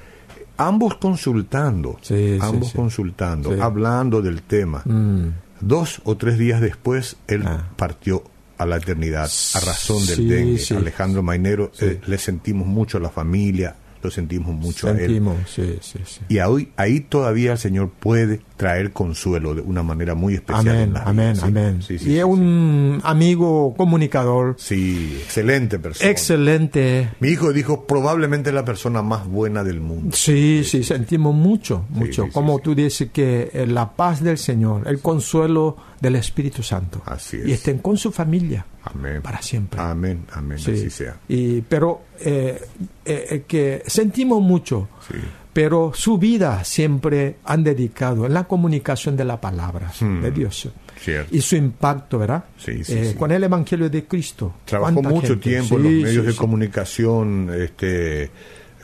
Ambos 0.59 0.97
consultando, 0.97 1.97
Sí, 2.03 2.37
ambos 2.43 2.69
sí. 2.69 2.77
consultando, 2.77 3.63
hablando 3.63 4.21
del 4.21 4.43
tema. 4.43 4.83
Mm. 4.85 5.29
Dos 5.63 6.03
o 6.05 6.19
tres 6.19 6.37
días 6.37 6.61
después, 6.61 7.17
él 7.27 7.45
Ah. 7.47 7.71
partió 7.77 8.23
a 8.59 8.67
la 8.67 8.77
eternidad 8.77 9.31
a 9.55 9.61
razón 9.61 10.05
del 10.05 10.29
dengue. 10.29 10.63
Alejandro 10.77 11.23
Mainero, 11.23 11.73
eh, 11.81 12.03
le 12.07 12.19
sentimos 12.19 12.67
mucho 12.67 12.99
a 12.99 13.01
la 13.01 13.09
familia, 13.09 13.77
lo 14.03 14.11
sentimos 14.11 14.55
mucho 14.55 14.89
a 14.89 14.91
él. 14.91 14.99
Sentimos, 14.99 15.37
sí, 15.49 15.79
sí, 15.81 15.99
sí. 16.05 16.21
Y 16.29 16.39
ahí, 16.39 16.73
ahí 16.77 17.01
todavía 17.01 17.53
el 17.53 17.59
Señor 17.59 17.91
puede 17.91 18.41
traer 18.63 18.93
consuelo 18.93 19.57
de 19.57 19.61
una 19.61 19.83
manera 19.83 20.15
muy 20.15 20.35
especial. 20.35 20.69
en 20.69 20.73
Amén, 20.73 20.93
la 20.95 21.01
amén, 21.03 21.33
vida. 21.33 21.35
Sí, 21.43 21.49
amén. 21.49 21.83
sí, 21.83 21.99
sí, 21.99 22.11
y 22.13 22.19
es 22.19 22.25
un 22.25 23.01
amigo 23.03 23.75
comunicador 23.77 24.55
Sí, 24.57 25.19
excelente 25.21 25.81
persona. 25.81 26.09
excelente. 26.09 27.09
Mi 27.19 27.31
hijo 27.31 27.53
dijo, 27.53 27.87
probablemente 27.87 28.53
la 28.53 28.65
persona 28.65 29.03
más 29.03 29.27
buena 29.27 29.65
del 29.65 29.81
mundo. 29.81 30.15
Sí, 30.17 30.63
sí, 30.65 30.85
sentimos 30.85 31.35
mucho, 31.35 31.85
mucho. 31.89 32.29
Como 32.33 32.61
tú 32.61 32.73
dices 32.77 33.11
que 33.13 33.51
eh, 33.53 33.67
la 33.67 33.91
paz 33.97 34.23
del 34.23 34.39
Señor, 34.39 34.87
el 34.87 35.01
consuelo 35.01 35.77
del 36.01 36.15
Espíritu 36.15 36.63
Santo. 36.63 37.03
Así 37.05 37.39
es. 37.39 37.47
Y 37.49 37.53
estén 37.53 37.79
con 37.79 37.97
su 37.97 38.13
familia 38.13 38.65
Amén. 38.85 39.23
para 39.23 39.43
siempre. 39.43 39.81
Amén, 39.81 40.25
amén, 40.33 40.59
Sí. 40.61 40.71
así 40.71 40.89
sea. 40.89 41.17
Y, 41.29 41.63
pero 41.63 42.03
eh, 42.21 42.61
eh, 43.05 43.43
que 43.49 43.83
sentimos 43.89 44.41
mucho, 44.41 44.89
Sí. 45.11 45.19
Pero 45.53 45.93
su 45.95 46.17
vida 46.19 46.65
siempre 46.65 47.37
han 47.45 47.63
dedicado 47.65 48.27
en 48.27 48.35
la 48.35 48.45
comunicación 48.45 49.17
de 49.17 49.25
la 49.25 49.41
palabra 49.41 49.93
Hmm. 50.01 50.23
de 50.23 50.31
Dios. 50.31 50.69
Cierto. 51.01 51.35
Y 51.35 51.41
su 51.41 51.57
impacto, 51.57 52.19
¿verdad? 52.19 52.45
Sí, 52.59 52.85
sí, 52.85 52.93
Eh, 52.95 53.09
sí. 53.13 53.15
Con 53.19 53.33
el 53.33 53.43
Evangelio 53.45 53.91
de 53.91 54.05
Cristo. 54.05 54.55
Trabajó 54.65 54.95
¿Cuánta 54.95 55.11
mucho 55.11 55.27
gente? 55.29 55.51
tiempo 55.51 55.77
en 55.77 55.83
los 55.83 55.93
medios 55.93 56.27
de 56.27 56.35
comunicación 56.37 57.51
este, 57.59 58.31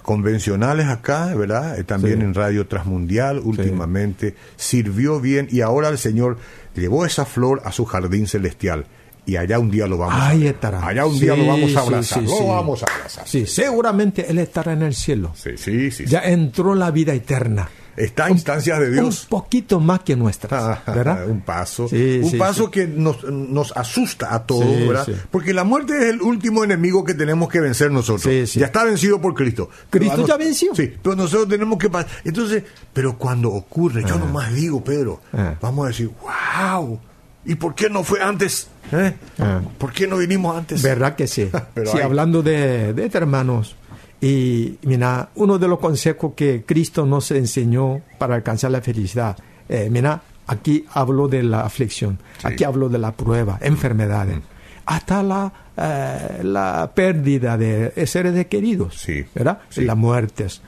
convencionales 0.02 0.86
acá, 0.88 1.34
¿verdad? 1.34 1.78
Eh, 1.78 1.84
También 1.84 2.22
en 2.22 2.34
Radio 2.34 2.66
Transmundial 2.66 3.38
últimamente. 3.38 4.34
Sirvió 4.56 5.20
bien 5.20 5.48
y 5.50 5.60
ahora 5.60 5.88
el 5.88 5.98
Señor 5.98 6.38
llevó 6.74 7.04
esa 7.06 7.24
flor 7.24 7.62
a 7.64 7.72
su 7.72 7.84
jardín 7.84 8.26
celestial. 8.26 8.86
Y 9.28 9.36
allá 9.36 9.58
un 9.58 9.70
día 9.70 9.86
lo 9.86 9.98
vamos 9.98 10.14
a 10.14 10.28
Ahí 10.28 10.38
ver. 10.44 10.54
estará. 10.54 10.86
Allá 10.86 11.04
un 11.04 11.20
día 11.20 11.36
lo 11.36 11.46
vamos 11.46 11.76
a 11.76 11.80
abrazar. 11.80 12.20
sí, 12.20 12.24
lo 12.40 12.46
vamos 12.46 12.82
a 12.82 12.86
abrazar. 12.94 13.28
Sí, 13.28 13.44
seguramente 13.46 14.24
Él 14.30 14.38
estará 14.38 14.72
en 14.72 14.82
el 14.82 14.94
cielo. 14.94 15.32
Sí, 15.36 15.50
sí, 15.56 15.90
sí. 15.90 16.06
Ya 16.06 16.20
entró 16.20 16.72
en 16.72 16.78
la 16.78 16.90
vida 16.90 17.12
eterna. 17.12 17.68
Está 17.94 18.26
a 18.26 18.30
instancias 18.30 18.78
de 18.78 18.92
Dios. 18.92 19.24
Un 19.24 19.28
poquito 19.28 19.80
más 19.80 20.00
que 20.00 20.14
nuestras, 20.16 20.84
¿verdad? 20.86 21.26
un 21.28 21.40
paso, 21.42 21.88
Sí, 21.88 22.20
un 22.22 22.38
paso 22.38 22.70
que 22.70 22.86
nos, 22.86 23.24
nos 23.24 23.76
asusta 23.76 24.32
a 24.34 24.46
todos, 24.46 24.64
Sí, 24.64 24.86
¿verdad? 24.86 25.06
Porque 25.32 25.52
la 25.52 25.64
muerte 25.64 25.98
es 25.98 26.04
el 26.14 26.22
último 26.22 26.62
enemigo 26.64 27.04
que 27.04 27.12
tenemos 27.14 27.48
que 27.48 27.60
vencer 27.60 27.90
nosotros. 27.90 28.22
Sí, 28.22 28.46
sí. 28.46 28.60
Ya 28.60 28.66
está 28.66 28.84
vencido 28.84 29.20
por 29.20 29.34
Cristo. 29.34 29.68
Cristo 29.90 30.14
a 30.14 30.16
nos- 30.18 30.28
ya 30.28 30.36
venció. 30.36 30.74
Sí, 30.76 30.94
pero 31.02 31.16
nosotros 31.16 31.48
tenemos 31.48 31.76
que 31.76 31.90
pasar. 31.90 32.08
Entonces, 32.24 32.62
pero 32.94 33.18
cuando 33.18 33.50
ocurre, 33.50 34.04
yo 34.08 34.16
nomás 34.16 34.54
digo, 34.54 34.82
Pedro, 34.82 35.20
Ah. 35.32 35.56
vamos 35.60 35.84
a 35.84 35.88
decir, 35.88 36.08
wow, 36.22 37.00
¿y 37.44 37.56
por 37.56 37.74
qué 37.74 37.90
no 37.90 38.04
fue 38.04 38.22
antes? 38.22 38.68
¿Eh? 38.92 39.14
Ah. 39.38 39.60
¿Por 39.78 39.92
qué 39.92 40.06
no 40.06 40.16
vinimos 40.18 40.56
antes? 40.56 40.82
¿Verdad 40.82 41.14
que 41.16 41.26
sí? 41.26 41.48
Pero 41.74 41.90
sí, 41.90 41.98
hay- 41.98 42.02
hablando 42.04 42.42
de, 42.42 42.92
de 42.94 43.04
estos 43.06 43.20
hermanos. 43.20 43.76
Y 44.20 44.78
mira, 44.82 45.28
uno 45.36 45.58
de 45.58 45.68
los 45.68 45.78
consejos 45.78 46.32
que 46.34 46.64
Cristo 46.66 47.06
nos 47.06 47.30
enseñó 47.30 48.00
para 48.18 48.34
alcanzar 48.34 48.70
la 48.72 48.80
felicidad. 48.80 49.36
eh, 49.68 49.88
mira, 49.90 50.22
aquí 50.46 50.84
hablo 50.94 51.28
de 51.28 51.42
la 51.42 51.60
aflicción, 51.60 52.18
Sí. 52.38 52.46
aquí 52.48 52.64
hablo 52.64 52.88
de 52.88 52.98
la 52.98 53.12
prueba, 53.12 53.58
enfermedades, 53.60 54.38
hasta 54.86 55.22
la, 55.22 55.52
eh, 55.76 56.40
la 56.42 56.90
pérdida 56.94 57.56
de 57.58 57.92
seres 58.06 58.46
queridos, 58.46 58.94
Sí, 58.98 59.24
¿verdad? 59.34 59.58
sí. 59.68 59.84
Las 59.84 59.96
muertes. 59.96 60.62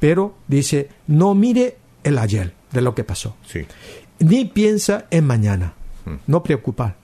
Pero 0.00 0.36
dice, 0.48 0.88
no 1.08 1.34
mire 1.34 1.76
el 2.02 2.16
ayer 2.18 2.54
de 2.72 2.80
lo 2.80 2.94
que 2.94 3.04
pasó 3.04 3.36
ni 4.20 4.44
piensa 4.46 5.04
en 5.10 5.24
mañana. 5.26 5.74
No 6.26 6.42
preocupar. 6.42 6.96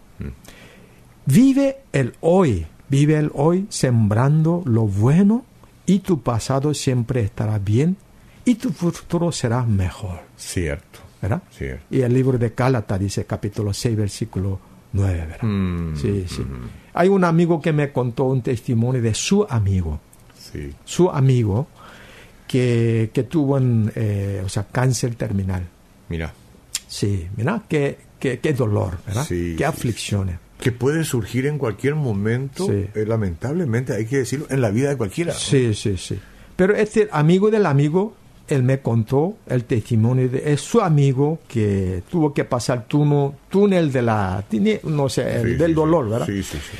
Vive 1.27 1.79
el 1.93 2.15
hoy. 2.21 2.67
Vive 2.89 3.17
el 3.17 3.31
hoy 3.35 3.67
sembrando 3.71 4.63
lo 4.67 4.83
bueno 4.83 5.45
y 5.87 6.01
tu 6.01 6.21
pasado 6.23 6.75
siempre 6.75 7.23
estará 7.23 7.59
bien 7.59 7.97
y 8.45 8.57
tu 8.57 8.71
futuro 8.71 9.33
será 9.33 9.63
mejor. 9.65 10.21
cierto, 10.37 11.01
¿Verdad? 11.21 11.43
cierto. 11.51 11.85
Y 11.91 12.03
el 12.03 12.13
libro 12.13 12.37
de 12.39 12.53
Cálata 12.53 12.99
dice 12.99 13.25
capítulo 13.25 13.73
6 13.73 13.97
versículo 13.97 14.61
9, 14.93 15.19
¿verdad? 15.27 15.43
Mm, 15.43 15.97
sí, 15.97 16.25
sí. 16.29 16.45
Hay 16.93 17.09
un 17.09 17.25
amigo 17.25 17.61
que 17.61 17.73
me 17.73 17.91
contó 17.91 18.25
un 18.25 18.43
testimonio 18.43 19.01
de 19.03 19.15
su 19.15 19.47
amigo, 19.49 19.99
Sí, 20.39 20.73
su 20.85 21.11
amigo 21.11 21.67
que, 22.47 23.11
que 23.15 23.23
tuvo 23.25 23.57
un, 23.57 23.91
eh, 23.97 24.43
o 24.45 24.49
sea, 24.49 24.65
cáncer 24.71 25.15
terminal. 25.15 25.67
mira, 26.09 26.33
Sí, 26.87 27.27
mira, 27.37 27.63
qué, 27.67 27.99
qué, 28.21 28.39
qué 28.39 28.53
dolor, 28.53 28.99
¿verdad? 29.07 29.25
Sí, 29.25 29.55
qué 29.57 29.65
sí, 29.65 29.65
aflicciones. 29.65 30.39
Que 30.65 30.73
puede 30.73 31.05
surgir 31.05 31.45
en 31.47 31.59
cualquier 31.59 31.95
momento, 31.95 32.67
Sí. 32.67 32.87
eh, 32.95 33.05
lamentablemente, 33.07 33.93
hay 33.95 34.07
que 34.07 34.17
decirlo, 34.19 34.47
en 34.49 34.63
la 34.63 34.71
vida 34.71 34.89
de 34.89 34.97
cualquiera. 34.97 35.33
¿no? 35.35 35.39
Sí, 35.39 35.75
sí, 35.75 35.97
sí. 35.99 36.19
Pero 36.57 36.75
este 36.75 37.07
amigo 37.13 37.51
del 37.51 37.67
amigo, 37.67 38.15
él 38.49 38.63
me 38.63 38.81
contó 38.81 39.37
el 39.47 39.65
testimonio 39.65 40.29
de 40.31 40.53
es 40.53 40.63
su 40.63 40.81
amigo 40.81 41.39
que 41.49 42.03
tuvo 42.11 42.33
que 42.33 42.45
pasar 42.45 42.87
túnel, 42.89 43.33
túnel 43.51 43.93
de 43.93 44.01
la, 44.03 44.43
no 44.85 45.09
sé, 45.11 45.37
el- 45.37 45.49
Sí, 45.51 45.55
del 45.57 45.71
sí, 45.73 45.75
dolor. 45.75 46.09
¿verdad? 46.09 46.27
Sí, 46.27 46.43
sí, 46.43 46.57
sí. 46.59 46.77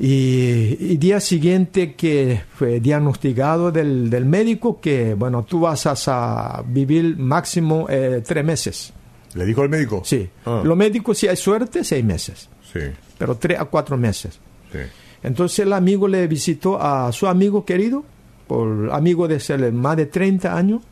Y, 0.00 0.76
y 0.92 0.96
día 0.98 1.18
siguiente 1.18 1.94
que 1.94 2.42
fue 2.54 2.78
diagnosticado 2.78 3.72
del, 3.72 4.10
del 4.10 4.26
médico 4.26 4.80
que, 4.80 5.14
bueno, 5.14 5.44
tú 5.44 5.60
vas 5.60 5.86
a, 6.06 6.62
vivir 6.68 7.16
máximo 7.16 7.86
eh, 7.88 8.22
tres 8.24 8.44
meses. 8.44 8.92
¿Le 9.38 9.46
dijo 9.46 9.62
al 9.62 9.68
médico? 9.68 10.02
Sí. 10.04 10.28
Ah, 10.44 10.62
Los 10.64 10.76
médicos, 10.76 11.16
si 11.16 11.28
hay 11.28 11.36
suerte, 11.36 11.84
seis 11.84 12.04
meses. 12.04 12.48
sí, 12.72 12.80
Pero 13.16 13.36
tres 13.36 13.58
a 13.60 13.64
cuatro 13.66 13.96
meses. 13.96 14.38
sí. 14.72 14.78
Entonces 15.22 15.60
el 15.60 15.72
amigo 15.72 16.06
le 16.06 16.26
visitó 16.28 16.80
a 16.80 17.10
su 17.12 17.26
amigo 17.26 17.64
querido, 17.64 18.04
por 18.46 18.90
amigo 18.92 19.26
de 19.26 19.40
ser 19.40 19.72
más 19.72 19.96
de 19.96 20.06
30 20.06 20.56
años, 20.56 20.82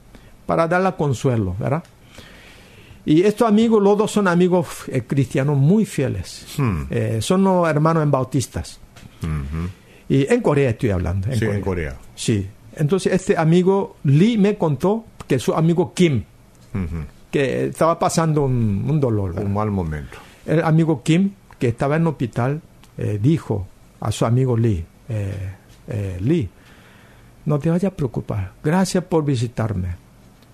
para 0.47 0.67
darle 0.67 0.93
consuelo, 0.97 1.55
¿verdad? 1.61 1.83
Y 3.05 3.23
estos 3.23 3.47
amigos, 3.49 3.81
los 3.83 3.97
dos 3.97 4.11
son 4.11 4.27
amigos 4.27 4.67
eh, 4.89 5.03
cristianos 5.07 5.57
muy 5.57 5.85
fieles. 5.87 6.45
Hmm. 6.59 6.83
Eh, 6.91 7.19
son 7.23 7.45
los 7.45 7.69
hermanos 7.69 8.03
en 8.03 8.11
bautistas. 8.11 8.81
Ujú. 9.23 9.69
Y 10.09 10.33
en 10.33 10.41
Corea 10.41 10.71
estoy 10.71 10.91
hablando. 10.91 11.29
Sí, 11.33 11.45
en 11.45 11.61
Corea. 11.61 11.97
Sí. 12.17 12.49
Entonces 12.75 13.13
este 13.13 13.37
amigo 13.37 13.97
Lee 14.05 14.37
me 14.39 14.57
contó 14.59 15.05
que 15.29 15.39
su 15.39 15.55
amigo 15.55 15.95
Kim, 15.95 16.25
Ujú. 16.75 17.05
Que 17.37 17.65
estaba 17.67 17.99
pasando 17.99 18.43
un, 18.45 18.85
un 18.89 19.01
dolor, 19.01 19.31
¿verdad? 19.35 19.47
Un 19.47 19.55
mal 19.55 19.71
momento. 19.71 20.19
El 20.47 20.63
amigo 20.63 21.03
Kim, 21.03 21.33
que 21.59 21.69
estaba 21.69 21.97
en 21.97 22.03
el 22.03 22.09
hospital, 22.09 22.61
eh, 22.99 23.19
dijo 23.23 23.67
a 24.01 24.11
su 24.13 24.25
amigo 24.25 24.57
Lee, 24.57 24.85
eh, 25.09 25.33
eh, 25.89 26.19
Lee, 26.21 26.49
no 27.45 27.59
te 27.59 27.71
vayas 27.71 27.93
a 27.93 27.97
preocupar, 27.97 28.53
gracias 28.63 29.05
por 29.05 29.25
visitarme. 29.25 29.89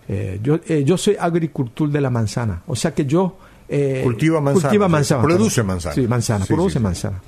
Eh, 0.08 0.40
yo, 0.42 0.60
yo 0.64 0.96
soy 0.96 1.16
agricultor 1.18 1.88
de 1.88 2.00
la 2.00 2.10
manzana, 2.10 2.62
o 2.66 2.74
sea 2.76 2.92
que 2.92 3.06
yo... 3.06 3.36
eh, 3.68 4.00
Cultiva 4.02 4.40
manzana, 4.40 4.68
cultiva 4.68 4.88
manzana, 4.88 5.22
produce 5.22 5.62
manzana. 5.62 5.94
Sí, 5.94 6.06
manzana, 6.08 6.44
Sí, 6.44 6.52
produce 6.52 6.78
sí, 6.78 6.82
manzana. 6.82 7.20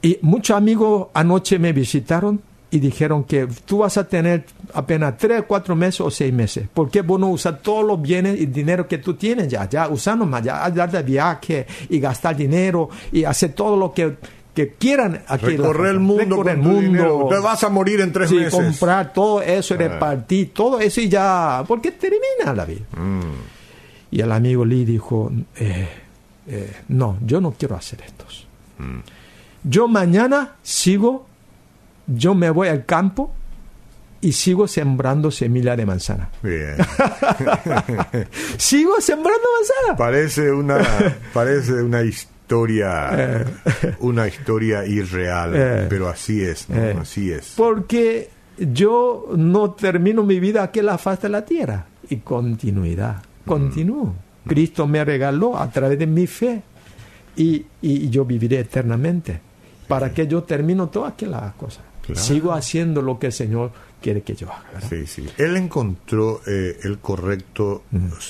Y 0.00 0.18
muchos 0.22 0.56
amigos 0.56 1.08
anoche 1.14 1.58
me 1.58 1.72
visitaron 1.72 2.40
y 2.72 2.80
dijeron 2.80 3.22
que 3.24 3.46
tú 3.66 3.78
vas 3.78 3.96
a 3.98 4.08
tener 4.08 4.44
apenas 4.74 5.16
tres, 5.18 5.44
cuatro 5.46 5.76
meses 5.76 6.00
o 6.00 6.10
seis 6.10 6.32
meses. 6.32 6.66
¿Por 6.72 6.90
qué 6.90 7.02
vos 7.02 7.20
no 7.20 7.28
usas 7.28 7.62
todos 7.62 7.84
los 7.86 8.00
bienes 8.02 8.40
y 8.40 8.46
dinero 8.46 8.88
que 8.88 8.96
tú 8.98 9.14
tienes 9.14 9.46
ya? 9.48 9.68
Ya 9.68 9.88
usando 9.88 10.24
más, 10.26 10.42
ya 10.42 10.68
dar 10.70 10.90
de 10.90 11.02
viaje 11.02 11.66
y 11.90 12.00
gastar 12.00 12.34
dinero 12.34 12.88
y 13.12 13.24
hacer 13.24 13.52
todo 13.52 13.76
lo 13.76 13.92
que, 13.92 14.16
que 14.54 14.70
quieran 14.72 15.22
aquí. 15.28 15.46
Recorrer 15.56 15.92
el 15.92 16.00
mundo 16.00 16.42
Recorrer 16.42 16.60
con 16.60 16.64
tu 16.72 16.80
dinero. 16.80 17.26
Te 17.28 17.38
vas 17.40 17.62
a 17.62 17.68
morir 17.68 18.00
en 18.00 18.10
tres 18.10 18.30
Sí, 18.30 18.36
meses. 18.36 18.54
comprar 18.54 19.12
todo 19.12 19.42
eso, 19.42 19.74
Ah. 19.74 19.76
repartir 19.76 20.54
todo 20.54 20.80
eso 20.80 21.00
y 21.02 21.08
ya. 21.10 21.62
Porque 21.68 21.92
termina 21.92 22.54
la 22.54 22.64
vida. 22.64 22.86
Mm. 22.96 23.20
Y 24.12 24.20
el 24.22 24.32
amigo 24.32 24.64
Lee 24.64 24.86
dijo, 24.86 25.30
eh, 25.56 25.88
eh, 26.48 26.72
no, 26.88 27.18
yo 27.24 27.38
no 27.40 27.52
quiero 27.52 27.76
hacer 27.76 28.00
esto. 28.00 28.24
Mm. 28.78 29.00
Yo 29.64 29.88
mañana 29.88 30.52
sigo, 30.62 31.26
yo 32.06 32.34
me 32.34 32.50
voy 32.50 32.68
al 32.68 32.84
campo 32.84 33.32
y 34.20 34.32
sigo 34.32 34.68
sembrando 34.68 35.30
semilla 35.30 35.74
de 35.76 35.84
manzana. 35.86 36.28
Bien. 36.42 36.76
sigo 38.56 39.00
sembrando 39.00 39.42
manzana. 39.58 39.96
Parece 39.96 40.50
una, 40.50 40.78
parece 41.34 41.82
una 41.82 42.02
historia, 42.02 43.44
una 44.00 44.28
historia 44.28 44.84
irreal, 44.86 45.52
Eh. 45.54 45.86
pero 45.88 46.08
así 46.08 46.42
es, 46.42 46.68
¿no? 46.68 46.76
Eh. 46.76 46.96
Así 47.00 47.32
es. 47.32 47.54
Porque 47.56 48.30
yo 48.58 49.28
no 49.36 49.72
termino 49.72 50.22
mi 50.22 50.38
vida 50.38 50.62
aquí 50.62 50.80
en 50.80 50.86
la 50.86 50.98
faz 50.98 51.20
de 51.22 51.28
la 51.28 51.44
tierra. 51.44 51.86
Y 52.08 52.16
continuidad, 52.18 53.22
continúo. 53.46 54.14
Cristo 54.46 54.86
me 54.86 55.04
regaló 55.04 55.56
a 55.56 55.70
través 55.70 55.98
de 55.98 56.06
mi 56.06 56.26
fe 56.26 56.62
y, 57.36 57.64
y 57.80 58.10
yo 58.10 58.24
viviré 58.24 58.58
eternamente. 58.60 59.40
¿Para 59.88 60.12
que 60.12 60.26
yo 60.26 60.42
termino 60.42 60.88
todas 60.88 61.14
las 61.22 61.54
cosas? 61.54 61.84
Claro. 62.02 62.20
Sigo 62.20 62.52
haciendo 62.52 63.00
lo 63.02 63.18
que 63.18 63.26
el 63.28 63.32
Señor 63.32 63.72
quiere 64.00 64.22
que 64.22 64.34
yo 64.34 64.50
haga. 64.52 64.64
¿verdad? 64.74 64.88
Sí, 64.90 65.06
sí. 65.06 65.26
Él 65.38 65.56
encontró 65.56 66.40
eh, 66.46 66.78
el 66.82 66.98
correcto 66.98 67.84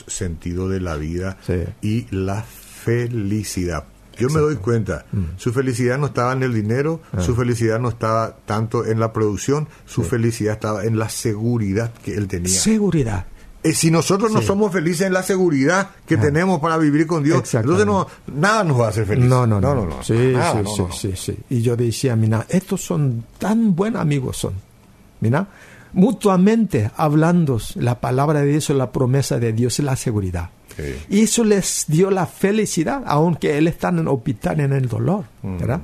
sentido 0.06 0.68
de 0.68 0.80
la 0.80 0.96
vida 0.96 1.38
Sí. 1.46 1.64
y 1.80 2.06
la 2.14 2.42
felicidad. 2.42 3.84
Yo 4.18 4.28
me 4.28 4.40
doy 4.40 4.56
cuenta, 4.56 5.06
su 5.38 5.54
felicidad 5.54 5.96
no 5.98 6.06
estaba 6.06 6.34
en 6.34 6.42
el 6.42 6.52
dinero, 6.52 7.00
su 7.18 7.34
felicidad 7.34 7.80
no 7.80 7.88
estaba 7.88 8.36
tanto 8.44 8.84
en 8.84 9.00
la 9.00 9.10
producción, 9.12 9.68
su 9.86 10.02
felicidad 10.04 10.52
estaba 10.52 10.84
en 10.84 10.98
la 10.98 11.08
seguridad 11.08 11.92
que 12.04 12.14
él 12.14 12.28
tenía. 12.28 12.50
Seguridad. 12.52 13.24
Eh, 13.64 13.72
si 13.74 13.90
nosotros 13.92 14.32
no 14.32 14.42
somos 14.42 14.72
felices 14.72 15.06
en 15.06 15.12
la 15.12 15.22
seguridad 15.22 15.90
que 16.04 16.16
tenemos 16.16 16.60
para 16.60 16.76
vivir 16.78 17.06
con 17.06 17.22
Dios, 17.22 17.54
entonces 17.54 17.86
no, 17.86 18.06
nada 18.34 18.64
nos 18.64 18.80
va 18.80 18.86
a 18.86 18.88
hacer 18.88 19.06
felices. 19.06 19.30
No, 19.30 19.46
no, 19.46 19.60
no. 19.60 19.74
no, 19.74 19.86
no, 19.86 20.02
Sí, 20.02 20.32
nada, 20.34 20.62
sí, 20.92 21.12
sí. 21.14 21.36
Y 21.48 21.62
yo 21.62 21.76
decía, 21.76 22.16
mira, 22.16 22.44
estos 22.48 22.80
son 22.84 23.24
tan 23.38 23.76
buenos 23.76 24.02
amigos 24.02 24.36
son. 24.38 24.54
Mira, 25.20 25.46
mutuamente 25.92 26.90
hablando, 26.96 27.60
la 27.76 28.00
palabra 28.00 28.40
de 28.40 28.50
Dios, 28.52 28.70
la 28.70 28.90
promesa 28.90 29.38
de 29.38 29.52
Dios 29.52 29.78
es 29.78 29.84
la 29.84 29.94
seguridad. 29.96 30.50
Sí. 30.76 30.94
Y 31.10 31.20
eso 31.20 31.44
les 31.44 31.84
dio 31.86 32.10
la 32.10 32.26
felicidad, 32.26 33.02
aunque 33.06 33.58
él 33.58 33.68
está 33.68 33.90
en 33.90 33.98
el 34.00 34.08
hospital 34.08 34.58
en 34.60 34.72
el 34.72 34.88
dolor, 34.88 35.24
Mm. 35.42 35.58
¿verdad? 35.58 35.80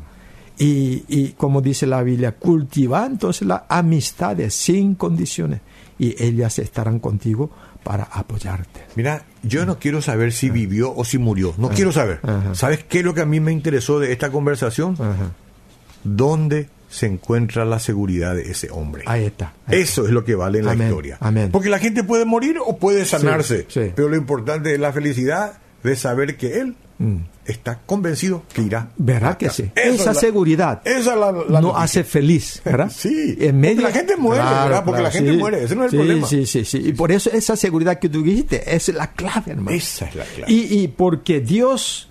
Y, 0.58 1.04
y 1.06 1.28
como 1.36 1.60
dice 1.60 1.86
la 1.86 2.02
Biblia, 2.02 2.32
cultiva 2.32 3.06
entonces 3.06 3.46
las 3.46 3.62
amistades 3.68 4.54
sin 4.54 4.96
condiciones 4.96 5.60
y 6.00 6.20
ellas 6.20 6.58
estarán 6.58 6.98
contigo 6.98 7.50
para 7.88 8.04
apoyarte. 8.04 8.82
Mira, 8.96 9.22
yo 9.42 9.64
no 9.64 9.78
quiero 9.78 10.02
saber 10.02 10.34
si 10.34 10.50
vivió 10.50 10.94
o 10.94 11.06
si 11.06 11.16
murió. 11.16 11.54
No 11.56 11.70
quiero 11.70 11.90
saber. 11.90 12.20
Ajá. 12.22 12.54
¿Sabes 12.54 12.84
qué 12.84 12.98
es 12.98 13.04
lo 13.06 13.14
que 13.14 13.22
a 13.22 13.24
mí 13.24 13.40
me 13.40 13.50
interesó 13.50 13.98
de 13.98 14.12
esta 14.12 14.30
conversación? 14.30 14.92
Ajá. 15.00 15.32
¿Dónde 16.04 16.68
se 16.90 17.06
encuentra 17.06 17.64
la 17.64 17.78
seguridad 17.78 18.34
de 18.34 18.50
ese 18.50 18.70
hombre? 18.70 19.04
Ahí 19.06 19.24
está. 19.24 19.54
ahí 19.66 19.80
Eso 19.80 20.04
es 20.04 20.10
lo 20.12 20.22
que 20.22 20.34
vale 20.34 20.58
en 20.58 20.66
la 20.66 20.74
historia. 20.74 21.16
amén. 21.20 21.48
Porque 21.50 21.70
la 21.70 21.78
gente 21.78 22.04
puede 22.04 22.26
morir 22.26 22.56
o 22.62 22.76
puede 22.76 23.06
sanarse. 23.06 23.64
sí. 23.70 23.90
Pero 23.96 24.10
lo 24.10 24.16
importante 24.16 24.74
es 24.74 24.78
la 24.80 24.92
felicidad 24.92 25.54
de 25.82 25.96
saber 25.96 26.36
que 26.36 26.60
él 26.60 26.76
Mm. 27.00 27.18
Está 27.48 27.80
convencido 27.84 28.44
que 28.52 28.62
irá. 28.62 28.90
¿Verdad 28.96 29.32
a 29.32 29.38
que 29.38 29.50
sí? 29.50 29.70
Esa 29.74 29.90
es 29.94 30.06
la- 30.06 30.14
seguridad 30.14 30.82
Esa 30.84 30.98
es 31.14 31.18
la, 31.18 31.32
la 31.48 31.60
no 31.60 31.76
hace 31.76 32.04
feliz, 32.04 32.62
¿verdad? 32.64 32.90
Sí, 32.94 33.36
En 33.40 33.60
porque 33.60 33.74
la 33.82 33.90
gente 33.90 34.16
muere, 34.16 34.42
¿verdad? 34.44 34.84
Porque 34.84 35.02
la 35.02 35.10
gente 35.10 35.32
muere, 35.32 35.64
ese 35.64 35.74
no 35.74 35.84
es 35.84 35.92
el 35.92 35.98
sí, 35.98 36.04
problema. 36.04 36.26
Sí, 36.26 36.46
sí, 36.46 36.64
sí. 36.64 36.78
Y 36.84 36.92
por 36.92 37.10
eso 37.10 37.30
esa 37.32 37.56
seguridad 37.56 37.98
que 37.98 38.08
tú 38.08 38.22
dijiste 38.22 38.74
es 38.76 38.88
la 38.88 39.12
clave, 39.12 39.52
hermano. 39.52 39.76
Esa 39.76 40.06
es 40.06 40.14
la 40.14 40.24
clave. 40.24 40.52
Y, 40.52 40.78
y 40.82 40.88
porque 40.88 41.40
Dios 41.40 42.08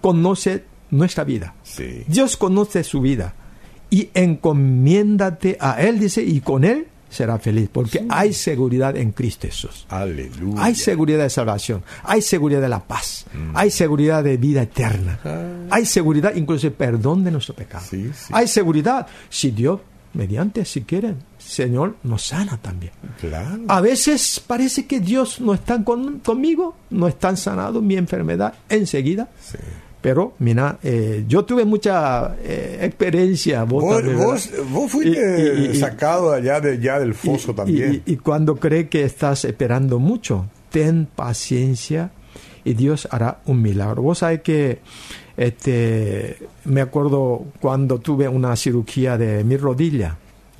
conoce 0.00 0.64
nuestra 0.90 1.24
vida. 1.24 1.54
Sí. 1.62 2.02
Dios 2.08 2.36
conoce 2.36 2.82
su 2.82 3.00
vida. 3.00 3.34
Y 3.90 4.08
encomiéndate 4.14 5.56
a 5.60 5.80
Él, 5.82 5.98
dice, 5.98 6.22
y 6.22 6.40
con 6.40 6.64
Él 6.64 6.86
será 7.10 7.38
feliz. 7.38 7.68
Porque 7.70 8.06
hay 8.08 8.32
seguridad 8.32 8.96
en 8.96 9.12
Cristo 9.12 9.46
Jesús. 9.48 9.84
Aleluya. 9.90 10.62
Hay 10.64 10.74
seguridad 10.74 11.22
de 11.24 11.30
salvación, 11.30 11.82
hay 12.04 12.22
seguridad 12.22 12.60
de 12.62 12.68
la 12.68 12.80
paz, 12.80 13.26
Mm. 13.34 13.56
hay 13.56 13.70
seguridad 13.70 14.24
de 14.24 14.36
vida 14.38 14.62
eterna, 14.62 15.18
hay 15.70 15.84
seguridad 15.84 16.32
incluso 16.34 16.66
de 16.68 16.70
perdón 16.70 17.22
de 17.24 17.30
nuestro 17.32 17.54
pecado. 17.54 17.84
Ah. 17.84 17.88
Sí, 17.90 18.10
sí. 18.14 18.32
Hay 18.32 18.48
seguridad 18.48 19.06
si 19.28 19.50
Dios, 19.50 19.80
mediante, 20.14 20.64
si 20.64 20.82
quieren, 20.82 21.18
Señor, 21.38 21.96
nos 22.02 22.22
sana 22.26 22.56
también. 22.60 22.92
Claro. 23.20 23.62
A 23.68 23.80
veces 23.80 24.42
parece 24.44 24.86
que 24.86 24.98
Dios 25.00 25.40
no 25.40 25.54
está 25.54 25.82
con- 25.84 26.18
conmigo, 26.20 26.74
no 26.90 27.06
está 27.08 27.34
sanado 27.36 27.80
mi 27.82 27.96
enfermedad 27.96 28.54
enseguida. 28.68 29.28
Pero, 30.02 30.32
mira, 30.38 30.78
eh, 30.82 31.24
yo 31.28 31.44
tuve 31.44 31.64
mucha 31.66 32.34
eh, 32.42 32.78
experiencia. 32.82 33.64
Vos, 33.64 33.82
Vos, 33.84 33.96
también, 34.02 34.18
vos, 34.72 34.90
fuiste 34.90 35.70
Y- 35.72 35.74
sacado 35.76 36.32
allá 36.32 36.58
de, 36.60 36.78
ya 36.78 36.98
del 36.98 37.12
foso 37.14 37.50
y- 37.52 37.54
también. 37.54 38.02
Y, 38.06 38.16
cuando 38.16 38.56
cree 38.56 38.88
que 38.88 39.04
estás 39.04 39.44
esperando 39.44 39.98
mucho, 39.98 40.46
ten 40.70 41.06
paciencia 41.06 42.10
y 42.64 42.72
Dios 42.74 43.08
hará 43.10 43.40
un 43.46 43.60
milagro. 43.60 44.00
Vos 44.02 44.18
sabés 44.18 44.40
que 44.40 44.78
este, 45.36 46.36
me 46.64 46.80
acuerdo 46.80 47.44
cuando 47.60 47.98
tuve 47.98 48.28
una 48.28 48.54
cirugía 48.56 49.16
de 49.18 49.44
mi 49.44 49.56
rodilla, 49.56 50.16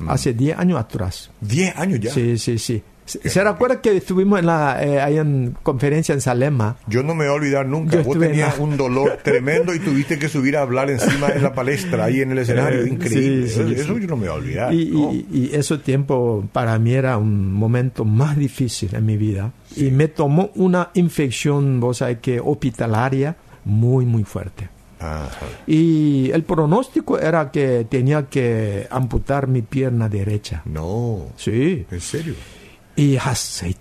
hace 0.06 0.32
10 0.32 0.58
años 0.58 0.78
atrás. 0.80 1.30
Diez 1.40 1.76
años 1.76 2.00
ya. 2.00 2.10
Sí, 2.12 2.38
sí, 2.38 2.58
sí. 2.58 2.82
¿Se 3.24 3.42
recuerda 3.44 3.80
que 3.80 3.96
estuvimos 3.96 4.38
en 4.38 4.46
la, 4.46 4.82
eh, 4.84 5.00
ahí 5.00 5.18
en 5.18 5.56
conferencia 5.62 6.12
en 6.14 6.20
Salema? 6.20 6.76
Yo 6.86 7.02
no 7.02 7.14
me 7.14 7.24
voy 7.24 7.32
a 7.32 7.36
olvidar 7.36 7.66
nunca. 7.66 7.96
Yo 7.98 8.04
Vos 8.04 8.18
tenías 8.18 8.56
la- 8.58 8.64
un 8.64 8.76
dolor 8.76 9.18
tremendo 9.24 9.74
y 9.74 9.78
tuviste 9.80 10.18
que 10.18 10.28
subir 10.28 10.56
a 10.56 10.62
hablar 10.62 10.90
encima 10.90 11.28
en 11.28 11.42
la 11.42 11.52
palestra, 11.54 12.04
ahí 12.04 12.20
en 12.20 12.32
el 12.32 12.38
escenario. 12.38 12.82
Eh, 12.84 12.88
Increíble. 12.88 13.48
sí, 13.48 13.54
sí, 13.54 13.72
eso 13.74 13.94
sí. 13.94 14.00
yo 14.02 14.06
no 14.08 14.16
me 14.16 14.28
voy 14.28 14.28
a 14.28 14.32
olvidar. 14.34 14.72
Y, 14.74 14.86
¿no? 14.90 15.12
y, 15.12 15.26
y 15.32 15.50
ese 15.54 15.78
tiempo 15.78 16.44
para 16.52 16.78
mí 16.78 16.92
era 16.92 17.16
un 17.18 17.52
momento 17.52 18.04
más 18.04 18.36
difícil 18.36 18.94
en 18.94 19.06
mi 19.06 19.16
vida. 19.16 19.52
Y 19.76 19.90
me 19.90 20.08
tomó 20.08 20.50
una 20.56 20.90
infección, 20.94 21.80
vos 21.80 21.98
sabés 21.98 22.18
que 22.18 22.40
hospitalaria, 22.40 23.36
muy, 23.64 24.04
muy 24.06 24.24
fuerte. 24.24 24.68
Ajá. 24.98 25.30
Y 25.66 26.30
el 26.32 26.42
pronóstico 26.42 27.18
era 27.18 27.50
que 27.50 27.86
tenía 27.88 28.26
que 28.28 28.86
amputar 28.90 29.46
mi 29.46 29.62
pierna 29.62 30.08
derecha. 30.10 30.62
No, 30.66 31.28
Sí. 31.36 31.86
en 31.90 32.00
serio. 32.02 32.34
Y 33.00 33.16
así, 33.16 33.74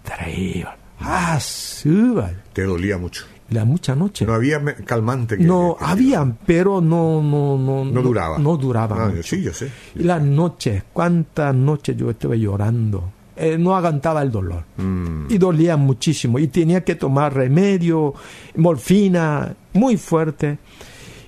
Te 2.53 2.63
dolía 2.63 2.97
mucho. 2.97 3.25
La 3.49 3.65
mucha 3.65 3.95
noche. 3.95 4.25
No 4.25 4.33
había 4.33 4.63
calmante. 4.85 5.37
que- 5.37 5.43
No, 5.43 5.75
que- 5.77 5.85
había, 5.85 6.25
pero 6.45 6.81
no, 6.81 7.21
no, 7.21 7.57
no, 7.57 7.83
No 7.85 8.01
duraba. 8.01 8.37
No, 8.37 8.55
duraba. 8.57 8.95
Ah, 9.05 9.09
mucho. 9.09 9.23
sí, 9.23 9.41
yo 9.41 9.53
sé. 9.53 9.71
Y 9.95 10.03
las 10.03 10.21
noches, 10.21 10.83
cuántas 10.93 11.53
noches 11.55 11.97
yo 11.97 12.11
estuve 12.11 12.39
llorando. 12.39 13.11
Eh, 13.35 13.57
no 13.57 13.75
aguantaba 13.75 14.21
el 14.21 14.31
dolor. 14.31 14.65
Mm. 14.77 15.25
Y 15.31 15.37
dolía 15.37 15.77
muchísimo. 15.77 16.37
Y 16.39 16.47
tenía 16.49 16.83
que 16.83 16.95
tomar 16.95 17.33
remedio, 17.33 18.13
morfina, 18.55 19.55
muy 19.73 19.97
fuerte. 19.97 20.59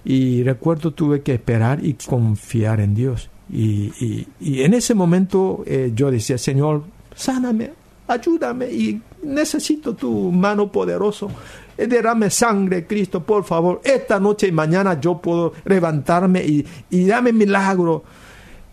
Y 0.05 0.43
recuerdo 0.43 0.91
tuve 0.91 1.21
que 1.21 1.33
esperar 1.35 1.83
y 1.83 1.93
confiar 1.93 2.81
en 2.81 2.93
Dios. 2.93 3.29
Y, 3.49 3.91
y- 3.99 4.27
y 4.39 4.61
en 4.61 4.73
ese 4.75 4.93
momento 4.93 5.63
eh, 5.65 5.91
yo 5.95 6.11
decía, 6.11 6.37
Señor, 6.37 6.83
sáname, 7.15 7.71
ayúdame 8.13 8.65
y 8.71 9.01
necesito 9.23 9.93
tu 9.95 10.31
mano 10.31 10.71
poderoso. 10.71 11.29
Eh, 11.77 11.87
Derrame 11.87 12.29
sangre, 12.29 12.85
Cristo, 12.85 13.23
por 13.23 13.43
favor. 13.43 13.81
Esta 13.83 14.19
noche 14.19 14.47
y 14.47 14.51
mañana 14.51 14.99
yo 14.99 15.17
puedo 15.19 15.53
levantarme 15.65 16.43
y, 16.43 16.65
y 16.89 17.05
dame 17.07 17.31
milagro. 17.33 18.03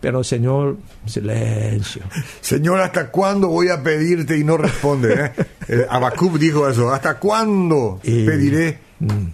Pero 0.01 0.23
Señor, 0.23 0.77
silencio. 1.07 2.03
Señor, 2.41 2.81
¿hasta 2.81 3.11
cuándo 3.11 3.49
voy 3.49 3.69
a 3.69 3.83
pedirte 3.83 4.39
y 4.39 4.45
no 4.45 4.57
responde? 4.57 5.15
eh? 5.15 5.33
Eh, 5.71 5.87
Habacuc 5.91 6.39
dijo 6.39 6.67
eso. 6.67 6.91
¿Hasta 6.91 7.19
cuándo 7.19 8.01
Y- 8.03 8.25
pediré? 8.25 8.79
Mm, 9.01 9.27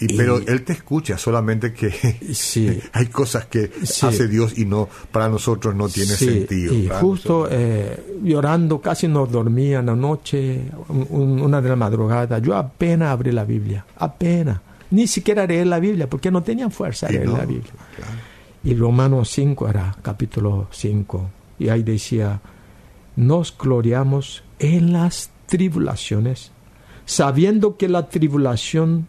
Y, 0.00 0.16
pero 0.16 0.38
él 0.38 0.62
te 0.64 0.72
escucha, 0.72 1.18
solamente 1.18 1.72
que 1.74 1.90
Sí. 2.32 2.80
hay 2.92 3.06
cosas 3.06 3.46
que 3.46 3.70
Sí. 3.84 4.06
hace 4.06 4.28
Dios 4.28 4.56
y 4.58 4.64
no 4.64 4.88
para 5.12 5.28
nosotros 5.28 5.74
no 5.74 5.88
tiene 5.88 6.14
Sí, 6.14 6.24
sentido. 6.26 6.72
Y 6.74 6.88
justo 6.88 7.46
eh, 7.50 8.18
llorando, 8.22 8.80
casi 8.80 9.08
no 9.08 9.26
dormía 9.26 9.80
en 9.80 9.86
la 9.86 9.96
noche, 9.96 10.62
un- 10.88 11.06
un- 11.10 11.40
una 11.42 11.60
de 11.60 11.68
la 11.68 11.76
madrugada. 11.76 12.38
Yo 12.38 12.56
apenas 12.56 13.10
abrí 13.10 13.30
la 13.32 13.44
Biblia, 13.44 13.84
apenas. 13.98 14.60
Ni 14.90 15.06
siquiera 15.06 15.46
leer 15.46 15.66
la 15.68 15.78
Biblia, 15.78 16.08
porque 16.08 16.30
no 16.30 16.42
tenía 16.42 16.68
fuerza 16.70 17.06
de 17.06 17.12
leer 17.12 17.26
no, 17.26 17.36
la 17.36 17.44
Biblia. 17.44 17.72
claro. 17.94 18.12
Y 18.64 18.74
Romanos 18.74 19.30
5 19.30 19.68
era 19.68 19.96
capítulo 20.02 20.66
5. 20.70 21.30
Y 21.58 21.68
ahí 21.68 21.82
decía, 21.82 22.40
nos 23.16 23.56
gloriamos 23.56 24.42
en 24.58 24.92
las 24.92 25.30
tribulaciones, 25.46 26.50
sabiendo 27.06 27.76
que 27.76 27.88
la 27.88 28.08
tribulación 28.08 29.06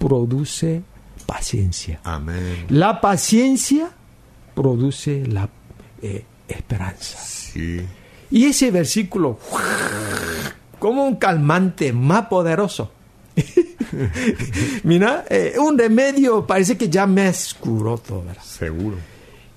produce 0.00 0.82
paciencia. 1.26 2.00
Amén. 2.02 2.66
La 2.70 3.00
paciencia 3.00 3.90
produce 4.54 5.26
la 5.26 5.48
eh, 6.00 6.24
esperanza. 6.48 7.18
Sí. 7.18 7.80
Y 8.30 8.46
ese 8.46 8.70
versículo, 8.70 9.38
como 10.78 11.04
un 11.04 11.16
calmante 11.16 11.92
más 11.92 12.26
poderoso, 12.26 12.92
Mira, 14.84 15.24
eh, 15.28 15.54
un 15.58 15.78
remedio 15.78 16.46
parece 16.46 16.76
que 16.76 16.88
ya 16.88 17.06
me 17.06 17.32
curó 17.58 17.98
todo, 17.98 18.24
¿verdad? 18.24 18.42
Seguro. 18.42 18.96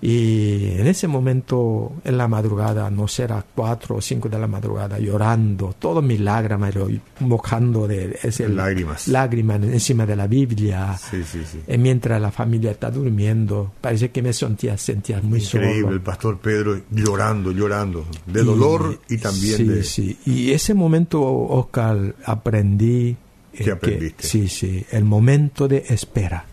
Y 0.05 0.71
en 0.81 0.85
ese 0.87 1.07
momento, 1.07 1.93
en 2.03 2.17
la 2.17 2.27
madrugada, 2.27 2.89
no 2.89 3.07
será 3.07 3.41
cuatro 3.55 3.95
o 3.95 4.01
cinco 4.01 4.27
de 4.27 4.37
la 4.37 4.47
madrugada, 4.47 4.99
llorando, 4.99 5.75
todo 5.79 6.01
mis 6.01 6.19
lágrimas, 6.19 6.75
mojando 7.21 7.87
de 7.87 8.19
ese, 8.21 8.49
lágrimas. 8.49 9.07
lágrimas 9.07 9.63
encima 9.63 10.05
de 10.05 10.17
la 10.17 10.27
Biblia. 10.27 10.97
Sí, 10.97 11.23
sí, 11.23 11.43
sí. 11.49 11.61
Y 11.69 11.77
mientras 11.77 12.21
la 12.21 12.31
familia 12.31 12.71
está 12.71 12.91
durmiendo, 12.91 13.71
parece 13.79 14.11
que 14.11 14.21
me 14.21 14.33
sentía, 14.33 14.77
sentía 14.77 15.21
muy 15.21 15.39
Increíble, 15.39 15.81
solo. 15.83 15.93
el 15.93 16.01
pastor 16.01 16.37
Pedro 16.39 16.81
llorando, 16.91 17.53
llorando, 17.53 18.05
de 18.25 18.43
dolor 18.43 18.99
y, 19.07 19.19
también 19.19 19.55
sí, 19.55 19.63
de... 19.63 19.83
Sí, 19.85 20.19
Y 20.25 20.51
ese 20.51 20.73
momento, 20.73 21.23
Oscar, 21.23 22.13
aprendí... 22.25 23.15
¿Qué 23.53 23.71
aprendiste? 23.71 24.21
Que, 24.23 24.27
sí, 24.27 24.49
sí, 24.49 24.85
el 24.91 25.05
momento 25.05 25.69
de 25.69 25.85
espera 25.87 26.45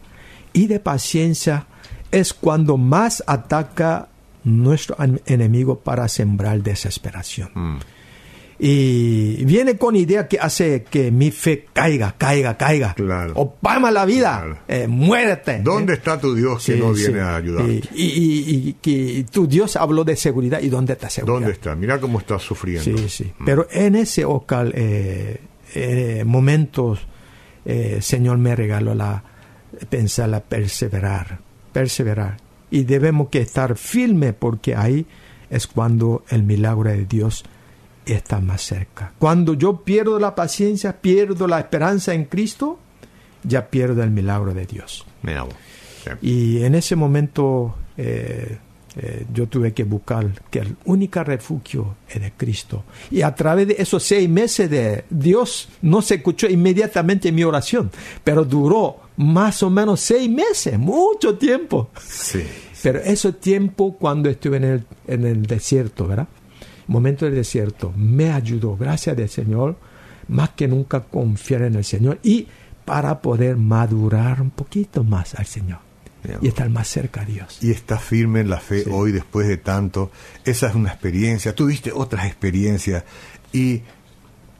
y 0.52 0.68
de 0.68 0.78
paciencia 0.78 1.66
es 2.10 2.32
cuando 2.34 2.76
más 2.76 3.22
ataca 3.26 4.08
nuestro 4.44 4.96
enemigo 5.26 5.78
para 5.80 6.08
sembrar 6.08 6.62
desesperación. 6.62 7.50
Mm. 7.54 7.78
Y 8.62 9.42
viene 9.46 9.78
con 9.78 9.96
idea 9.96 10.28
que 10.28 10.38
hace 10.38 10.82
que 10.82 11.10
mi 11.10 11.30
fe 11.30 11.64
caiga, 11.72 12.14
caiga, 12.18 12.58
caiga. 12.58 12.92
Claro. 12.92 13.32
Opama 13.36 13.90
la 13.90 14.04
vida, 14.04 14.38
Claro. 14.38 14.58
eh, 14.68 14.86
muérete. 14.86 15.60
¿Dónde 15.62 15.94
Eh, 15.94 15.96
está 15.96 16.20
tu 16.20 16.34
Dios 16.34 16.62
que 16.66 16.74
sí, 16.74 16.78
no 16.78 16.92
viene 16.92 17.14
sí. 17.14 17.18
a 17.20 17.36
ayudarte? 17.36 17.80
Y, 17.94 18.76
y- 18.84 19.24
tu 19.24 19.46
Dios 19.46 19.76
habló 19.76 20.04
de 20.04 20.14
seguridad. 20.14 20.60
¿Y 20.60 20.68
dónde 20.68 20.92
está 20.92 21.08
seguridad? 21.08 21.34
¿Dónde 21.38 21.52
está? 21.52 21.74
Mira 21.74 21.98
cómo 21.98 22.18
estás 22.18 22.42
sufriendo. 22.42 22.98
Sí, 22.98 23.08
sí. 23.08 23.32
Pero 23.46 23.66
en 23.70 23.94
ese 23.94 24.26
Ocal, 24.26 24.72
eh, 24.76 25.40
eh, 25.74 26.22
momentos, 26.26 26.98
Señor 28.00 28.36
me 28.38 28.54
regaló 28.56 28.94
la 28.94 29.22
pensar, 29.88 30.28
la 30.28 30.40
perseverar, 30.40 31.38
perseverar. 31.72 32.38
Y 32.70 32.84
debemos 32.84 33.28
que 33.28 33.40
estar 33.40 33.76
firme 33.76 34.32
porque 34.32 34.76
ahí 34.76 35.06
es 35.50 35.66
cuando 35.66 36.24
el 36.28 36.42
milagro 36.42 36.90
de 36.90 37.04
Dios 37.04 37.44
está 38.06 38.40
más 38.40 38.62
cerca. 38.62 39.12
Cuando 39.18 39.54
yo 39.54 39.82
pierdo 39.82 40.18
la 40.18 40.34
paciencia, 40.34 41.00
pierdo 41.00 41.46
la 41.46 41.58
esperanza 41.58 42.14
en 42.14 42.24
Cristo, 42.24 42.78
ya 43.42 43.68
pierdo 43.68 44.02
el 44.02 44.10
milagro 44.10 44.54
de 44.54 44.66
Dios. 44.66 45.04
Sí. 45.22 46.10
Y 46.22 46.64
en 46.64 46.74
ese 46.74 46.96
momento 46.96 47.74
eh, 47.96 48.58
eh, 48.96 49.24
yo 49.32 49.46
tuve 49.46 49.72
que 49.72 49.84
buscar 49.84 50.26
que 50.50 50.60
el 50.60 50.76
único 50.84 51.22
refugio 51.22 51.96
es 52.08 52.20
de 52.20 52.32
Cristo. 52.32 52.84
Y 53.10 53.22
a 53.22 53.34
través 53.34 53.68
de 53.68 53.76
esos 53.78 54.02
seis 54.02 54.28
meses 54.28 54.68
de 54.68 55.04
Dios 55.08 55.68
no 55.82 56.02
se 56.02 56.16
escuchó 56.16 56.48
inmediatamente 56.48 57.30
mi 57.30 57.44
oración, 57.44 57.90
pero 58.24 58.44
duró 58.44 58.96
más 59.20 59.62
o 59.62 59.68
menos 59.68 60.00
seis 60.00 60.30
meses, 60.30 60.78
mucho 60.78 61.36
tiempo. 61.36 61.90
Sí. 62.02 62.42
Pero 62.82 63.00
ese 63.00 63.32
tiempo 63.34 63.96
cuando 63.98 64.30
estuve 64.30 64.56
en 64.56 64.64
el, 64.64 64.86
en 65.06 65.26
el 65.26 65.42
desierto, 65.44 66.06
¿verdad? 66.06 66.26
Momento 66.86 67.26
del 67.26 67.34
desierto, 67.34 67.92
me 67.96 68.32
ayudó, 68.32 68.76
gracias 68.78 69.16
del 69.16 69.28
Señor, 69.28 69.76
más 70.28 70.50
que 70.50 70.66
nunca 70.66 71.00
confiar 71.00 71.62
en 71.62 71.74
el 71.74 71.84
Señor 71.84 72.18
y 72.22 72.46
para 72.86 73.20
poder 73.20 73.56
madurar 73.56 74.40
un 74.40 74.50
poquito 74.50 75.04
más 75.04 75.34
al 75.34 75.44
Señor 75.46 75.78
y 76.40 76.48
estar 76.48 76.68
más 76.70 76.88
cerca 76.88 77.20
a 77.20 77.24
Dios. 77.26 77.58
Y 77.62 77.70
estás 77.70 78.02
firme 78.02 78.40
en 78.40 78.48
la 78.48 78.58
fe 78.60 78.84
Sí. 78.84 78.90
hoy 78.92 79.12
después 79.12 79.46
de 79.48 79.58
tanto. 79.58 80.10
Esa 80.44 80.68
es 80.68 80.74
una 80.74 80.88
experiencia. 80.90 81.54
Tuviste 81.54 81.92
otras 81.92 82.26
experiencias 82.26 83.04
y 83.52 83.82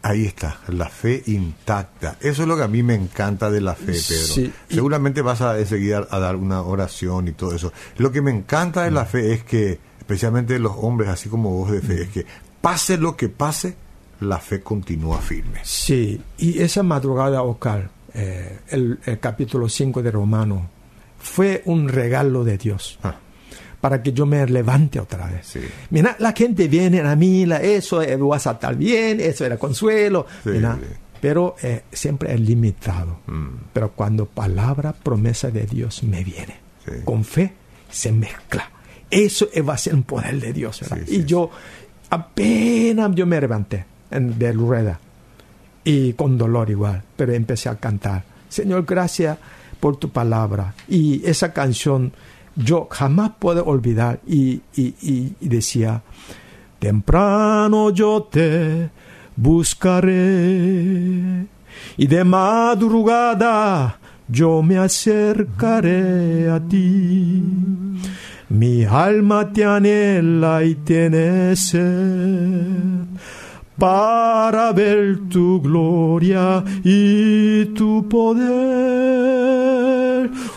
ahí 0.02 0.24
está, 0.26 0.58
la 0.68 0.88
fe 0.88 1.22
intacta. 1.26 2.16
Eso 2.20 2.42
es 2.42 2.48
lo 2.48 2.56
que 2.56 2.62
a 2.62 2.68
mí 2.68 2.82
me 2.82 2.94
encanta 2.94 3.50
de 3.50 3.60
la 3.60 3.74
fe, 3.74 3.92
Pedro. 3.92 4.34
Sí, 4.34 4.52
Seguramente 4.68 5.22
vas 5.22 5.40
a 5.40 5.58
enseguida 5.58 6.06
a 6.10 6.18
dar 6.18 6.36
una 6.36 6.62
oración 6.62 7.28
y 7.28 7.32
todo 7.32 7.54
eso. 7.54 7.72
Lo 7.98 8.10
que 8.12 8.22
me 8.22 8.30
encanta 8.30 8.84
de 8.84 8.90
la 8.90 9.04
fe 9.04 9.32
es 9.32 9.44
que, 9.44 9.78
especialmente 9.98 10.58
los 10.58 10.72
hombres 10.76 11.08
así 11.10 11.28
como 11.28 11.50
vos 11.50 11.70
de 11.70 11.80
fe, 11.80 12.02
es 12.02 12.08
que 12.08 12.26
pase 12.60 12.98
lo 12.98 13.16
que 13.16 13.28
pase, 13.28 13.76
la 14.20 14.38
fe 14.38 14.60
continúa 14.62 15.18
firme. 15.18 15.60
Sí, 15.64 16.20
y 16.38 16.60
esa 16.60 16.82
madrugada, 16.82 17.42
Oscar, 17.42 17.90
eh, 18.14 18.60
el, 18.68 18.98
el 19.04 19.18
capítulo 19.18 19.68
5 19.68 20.02
de 20.02 20.10
Romano, 20.10 20.68
fue 21.18 21.62
un 21.66 21.88
regalo 21.88 22.44
de 22.44 22.56
Dios 22.58 22.98
Ah, 23.02 23.14
para 23.80 24.02
que 24.02 24.12
yo 24.12 24.26
me 24.26 24.44
levante 24.46 25.00
otra 25.00 25.26
vez. 25.26 25.46
sí. 25.46 25.60
Mira, 25.90 26.16
la 26.18 26.32
gente 26.32 26.68
viene 26.68 27.00
a 27.00 27.16
mí, 27.16 27.46
la- 27.46 27.62
eso 27.62 28.02
vas 28.28 28.46
a 28.46 28.52
estar 28.52 28.76
bien, 28.76 29.20
eso 29.20 29.44
era 29.46 29.56
consuelo, 29.56 30.26
Sí, 30.44 30.50
mira, 30.50 30.76
sí. 30.80 30.86
pero 31.20 31.56
eh, 31.62 31.82
siempre 31.92 32.34
es 32.34 32.40
limitado. 32.40 33.20
Mm, 33.26 33.48
Pero 33.72 33.92
cuando 33.92 34.26
palabra, 34.26 34.92
promesa 34.92 35.50
de 35.50 35.64
Dios 35.66 36.02
me 36.02 36.22
viene, 36.24 36.56
con 37.04 37.24
fe 37.24 37.52
se 37.90 38.12
mezcla. 38.12 38.70
Eso 39.10 39.48
va 39.66 39.74
a 39.74 39.78
ser 39.78 39.94
un 39.94 40.02
poder 40.04 40.38
de 40.40 40.52
Dios, 40.52 40.80
y 41.08 41.24
yo 41.24 41.50
apenas 42.10 43.14
yo 43.14 43.26
me 43.26 43.40
levanté 43.40 43.84
en, 44.10 44.38
de 44.38 44.52
rueda 44.52 45.00
y 45.84 46.12
con 46.12 46.36
dolor 46.36 46.70
igual, 46.70 47.02
pero 47.16 47.32
empecé 47.32 47.68
a 47.68 47.76
cantar. 47.76 48.24
Señor, 48.48 48.84
gracias 48.84 49.38
por 49.80 49.96
tu 49.96 50.10
palabra. 50.10 50.74
Y 50.88 51.22
esa 51.26 51.52
canción 51.52 52.12
yo 52.56 52.88
jamás 52.90 53.32
puedo 53.38 53.64
olvidar 53.64 54.20
y, 54.26 54.60
decía, 55.40 56.02
temprano 56.78 57.90
yo 57.90 58.28
te 58.30 58.90
buscaré 59.36 60.10
y 61.96 62.06
de 62.06 62.24
madrugada 62.24 63.98
yo 64.28 64.62
me 64.62 64.78
acercaré 64.78 66.50
a 66.50 66.60
ti. 66.60 67.42
Mi 68.48 68.84
alma 68.84 69.52
te 69.52 69.64
anhela 69.64 70.64
y 70.64 70.74
tiene 70.74 71.54
sed 71.54 73.06
para 73.78 74.72
ver 74.72 75.20
tu 75.30 75.60
gloria 75.62 76.62
y 76.84 77.64
tu 77.66 78.06
poder. 78.08 79.79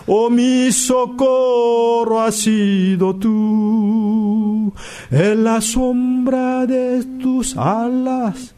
Oh, 0.06 0.30
mi 0.30 0.72
socorro 0.72 2.22
ha 2.22 2.32
sido 2.32 3.16
tú, 3.16 4.74
en 5.10 5.44
la 5.44 5.62
sombra 5.62 6.66
de 6.66 7.04
tus 7.22 7.56
alas 7.56 8.54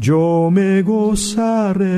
yo 0.00 0.48
me 0.50 0.82
gozaré. 0.82 1.90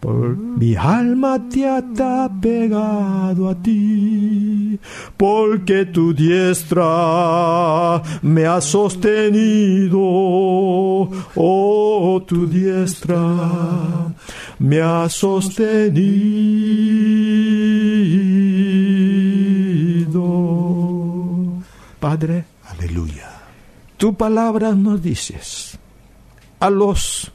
Por 0.00 0.36
mi 0.36 0.74
alma 0.76 1.38
te 1.50 1.66
está 1.78 2.30
pegado 2.40 3.48
a 3.48 3.54
ti, 3.54 4.78
porque 5.16 5.86
tu 5.86 6.14
diestra 6.14 8.00
me 8.22 8.46
ha 8.46 8.60
sostenido, 8.60 9.98
oh 11.34 12.22
tu 12.26 12.46
diestra 12.46 13.18
me 14.58 14.80
ha 14.80 15.08
sostenido. 15.08 15.68
Padre, 22.00 22.44
Aleluya. 22.64 23.30
tu 23.96 24.14
palabra 24.14 24.72
nos 24.72 25.02
dices 25.02 25.78
a 26.60 26.70
los 26.70 27.32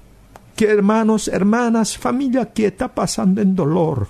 que 0.56 0.70
hermanos, 0.70 1.28
hermanas, 1.28 1.98
familia 1.98 2.52
que 2.54 2.68
está 2.68 2.88
pasando 2.88 3.42
en 3.42 3.56
dolor, 3.56 4.10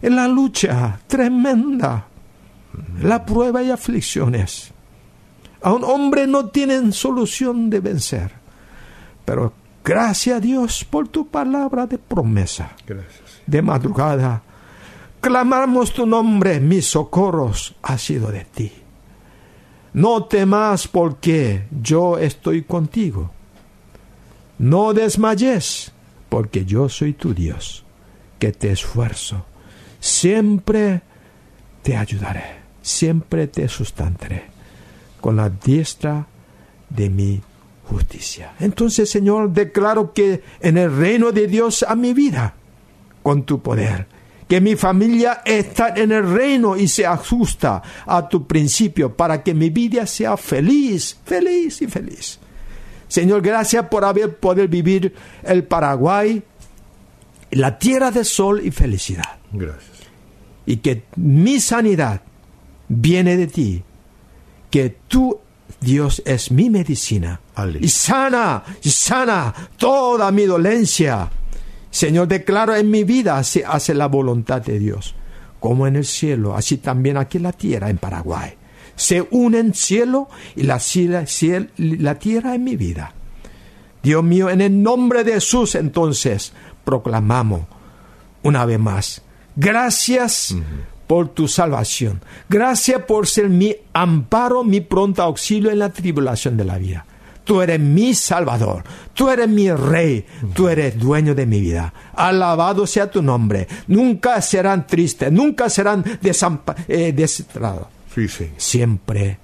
en 0.00 0.16
la 0.16 0.28
lucha 0.28 1.00
tremenda, 1.06 2.06
la 3.02 3.24
prueba 3.24 3.62
y 3.62 3.70
aflicciones. 3.70 4.72
A 5.62 5.72
un 5.72 5.84
hombre 5.84 6.26
no 6.26 6.48
tienen 6.50 6.92
solución 6.92 7.70
de 7.70 7.80
vencer, 7.80 8.30
pero 9.24 9.52
gracias 9.86 10.36
a 10.36 10.40
Dios 10.40 10.84
por 10.84 11.08
tu 11.08 11.28
palabra 11.28 11.86
de 11.86 11.96
promesa 11.96 12.72
Gracias. 12.86 13.40
de 13.46 13.62
madrugada. 13.62 14.42
Clamamos 15.20 15.94
tu 15.94 16.06
nombre, 16.06 16.60
mis 16.60 16.86
socorros 16.86 17.76
ha 17.82 17.96
sido 17.96 18.30
de 18.32 18.44
ti. 18.44 18.72
No 19.92 20.24
temas 20.24 20.88
porque 20.88 21.66
yo 21.70 22.18
estoy 22.18 22.62
contigo. 22.62 23.30
No 24.58 24.92
desmayes 24.92 25.92
porque 26.28 26.64
yo 26.64 26.88
soy 26.88 27.12
tu 27.12 27.32
Dios, 27.32 27.84
que 28.38 28.52
te 28.52 28.72
esfuerzo. 28.72 29.46
Siempre 30.00 31.02
te 31.82 31.96
ayudaré, 31.96 32.58
siempre 32.82 33.46
te 33.46 33.68
sustentaré 33.68 34.44
con 35.20 35.36
la 35.36 35.48
diestra 35.48 36.26
de 36.90 37.08
mi 37.10 37.40
justicia. 37.88 38.54
Entonces, 38.60 39.10
Señor, 39.10 39.50
declaro 39.50 40.12
que 40.12 40.42
en 40.60 40.78
el 40.78 40.96
reino 40.96 41.32
de 41.32 41.46
Dios 41.46 41.84
a 41.86 41.94
mi 41.94 42.12
vida, 42.12 42.54
con 43.22 43.44
tu 43.44 43.60
poder, 43.60 44.06
que 44.48 44.60
mi 44.60 44.76
familia 44.76 45.42
está 45.44 45.88
en 45.96 46.12
el 46.12 46.30
reino 46.30 46.76
y 46.76 46.86
se 46.86 47.04
ajusta 47.04 47.82
a 48.06 48.28
tu 48.28 48.46
principio 48.46 49.14
para 49.14 49.42
que 49.42 49.54
mi 49.54 49.70
vida 49.70 50.06
sea 50.06 50.36
feliz, 50.36 51.18
feliz 51.24 51.82
y 51.82 51.86
feliz. 51.88 52.38
Señor, 53.08 53.42
gracias 53.42 53.86
por 53.88 54.04
haber 54.04 54.36
poder 54.36 54.68
vivir 54.68 55.14
el 55.42 55.64
Paraguay 55.64 56.42
la 57.50 57.78
tierra 57.78 58.10
de 58.10 58.24
sol 58.24 58.60
y 58.64 58.70
felicidad. 58.70 59.38
Gracias. 59.52 59.96
Y 60.66 60.78
que 60.78 61.04
mi 61.16 61.60
sanidad 61.60 62.22
viene 62.88 63.36
de 63.36 63.46
ti. 63.46 63.82
Que 64.70 64.96
tú, 65.08 65.38
Dios, 65.80 66.22
es 66.24 66.50
mi 66.50 66.70
medicina. 66.70 67.40
Aleluya. 67.54 67.84
Y 67.84 67.88
sana, 67.88 68.62
y 68.82 68.90
sana 68.90 69.54
toda 69.76 70.30
mi 70.32 70.44
dolencia. 70.44 71.30
Señor, 71.90 72.28
declaro 72.28 72.74
en 72.74 72.90
mi 72.90 73.04
vida 73.04 73.42
se 73.44 73.64
hace 73.64 73.94
la 73.94 74.06
voluntad 74.08 74.60
de 74.62 74.78
Dios, 74.78 75.14
como 75.60 75.86
en 75.86 75.96
el 75.96 76.04
cielo, 76.04 76.54
así 76.56 76.78
también 76.78 77.16
aquí 77.16 77.38
en 77.38 77.44
la 77.44 77.52
tierra, 77.52 77.88
en 77.90 77.98
Paraguay. 77.98 78.54
Se 78.96 79.26
unen 79.30 79.74
cielo 79.74 80.28
y 80.54 80.62
la, 80.64 80.78
cielo- 80.78 81.68
la 81.76 82.18
tierra 82.18 82.54
en 82.54 82.64
mi 82.64 82.76
vida. 82.76 83.12
Dios 84.02 84.22
mío, 84.24 84.48
en 84.50 84.60
el 84.60 84.82
nombre 84.82 85.24
de 85.24 85.32
Jesús, 85.34 85.74
entonces, 85.74 86.52
proclamamos 86.84 87.62
una 88.42 88.64
vez 88.64 88.78
más. 88.78 89.22
Gracias 89.56 90.54
por 91.06 91.28
tu 91.28 91.48
salvación. 91.48 92.20
Gracias 92.48 93.02
por 93.02 93.26
ser 93.26 93.48
mi 93.48 93.74
amparo, 93.92 94.64
mi 94.64 94.80
pronto 94.80 95.22
auxilio 95.22 95.70
en 95.70 95.78
la 95.78 95.90
tribulación 95.90 96.56
de 96.56 96.64
la 96.64 96.78
vida. 96.78 97.06
Tú 97.44 97.62
eres 97.62 97.78
mi 97.78 98.12
Salvador, 98.12 98.82
tú 99.14 99.28
eres 99.28 99.48
mi 99.48 99.70
Rey, 99.70 100.26
tú 100.52 100.68
eres 100.68 100.98
dueño 100.98 101.32
de 101.32 101.46
mi 101.46 101.60
vida. 101.60 101.94
Alabado 102.14 102.88
sea 102.88 103.08
tu 103.08 103.22
nombre. 103.22 103.68
Nunca 103.86 104.42
serán 104.42 104.84
tristes, 104.84 105.30
nunca 105.30 105.70
serán 105.70 106.04
eh, 106.88 107.12
desesperados. 107.12 107.86
Sí, 108.12 108.26
sí. 108.26 108.50
Siempre 108.56 109.38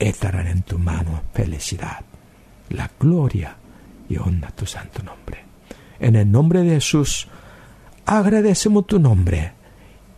estarán 0.00 0.48
en 0.48 0.62
tu 0.62 0.80
mano 0.80 1.22
felicidad, 1.32 2.00
la 2.70 2.90
gloria 2.98 3.56
y 4.08 4.16
honra 4.16 4.50
tu 4.50 4.66
santo 4.66 5.04
nombre. 5.04 5.44
En 6.00 6.16
el 6.16 6.30
nombre 6.30 6.62
de 6.62 6.74
Jesús, 6.74 7.28
agradecemos 8.04 8.86
tu 8.88 8.98
nombre 8.98 9.52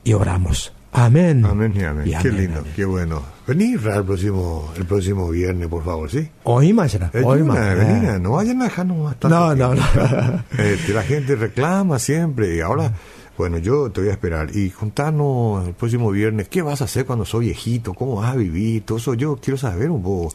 y 0.05 0.15
oramos. 0.15 0.73
Amén. 0.97 1.45
Amén 1.45 1.75
y 1.77 1.83
amén. 1.85 2.09
Y 2.09 2.15
qué 2.23 2.31
lindo, 2.31 2.61
amén. 2.61 2.73
qué 2.75 2.87
bueno. 2.87 3.23
Vení 3.47 3.75
Israel, 3.75 3.99
el 3.99 4.05
próximo, 4.05 4.73
el 4.79 4.87
próximo 4.87 5.29
viernes, 5.29 5.69
por 5.69 5.85
favor, 5.85 6.11
¿sí? 6.11 6.27
Hoy 6.45 6.73
más, 6.73 6.91
será, 6.91 7.11
Eh, 7.13 7.23
hoy 7.23 7.43
más. 7.43 7.59
Eh, 7.59 8.19
no 8.19 8.33
vayan 8.33 8.63
a 8.63 8.65
dejarnos 8.65 9.15
No, 9.25 9.55
no, 9.55 9.75
no. 9.75 9.83
Este, 10.59 10.95
la 10.95 11.03
gente 11.03 11.37
reclama 11.37 11.99
siempre 11.99 12.57
y 12.57 12.61
ahora, 12.61 12.93
bueno, 13.37 13.59
yo 13.59 13.91
te 13.91 14.01
voy 14.01 14.09
a 14.09 14.13
esperar 14.13 14.57
y 14.57 14.71
juntarnos 14.71 15.69
el 15.69 15.75
próximo 15.75 16.11
viernes. 16.11 16.49
¿Qué 16.49 16.63
vas 16.63 16.81
a 16.81 16.85
hacer 16.85 17.05
cuando 17.05 17.27
soy 17.27 17.47
viejito? 17.47 17.93
¿Cómo 17.93 18.17
vas 18.17 18.33
a 18.33 18.37
vivir? 18.37 18.83
Todo 18.87 18.97
eso 18.97 19.13
yo 19.13 19.37
quiero 19.37 19.59
saber 19.59 19.91
un 19.91 20.03
poco. 20.03 20.33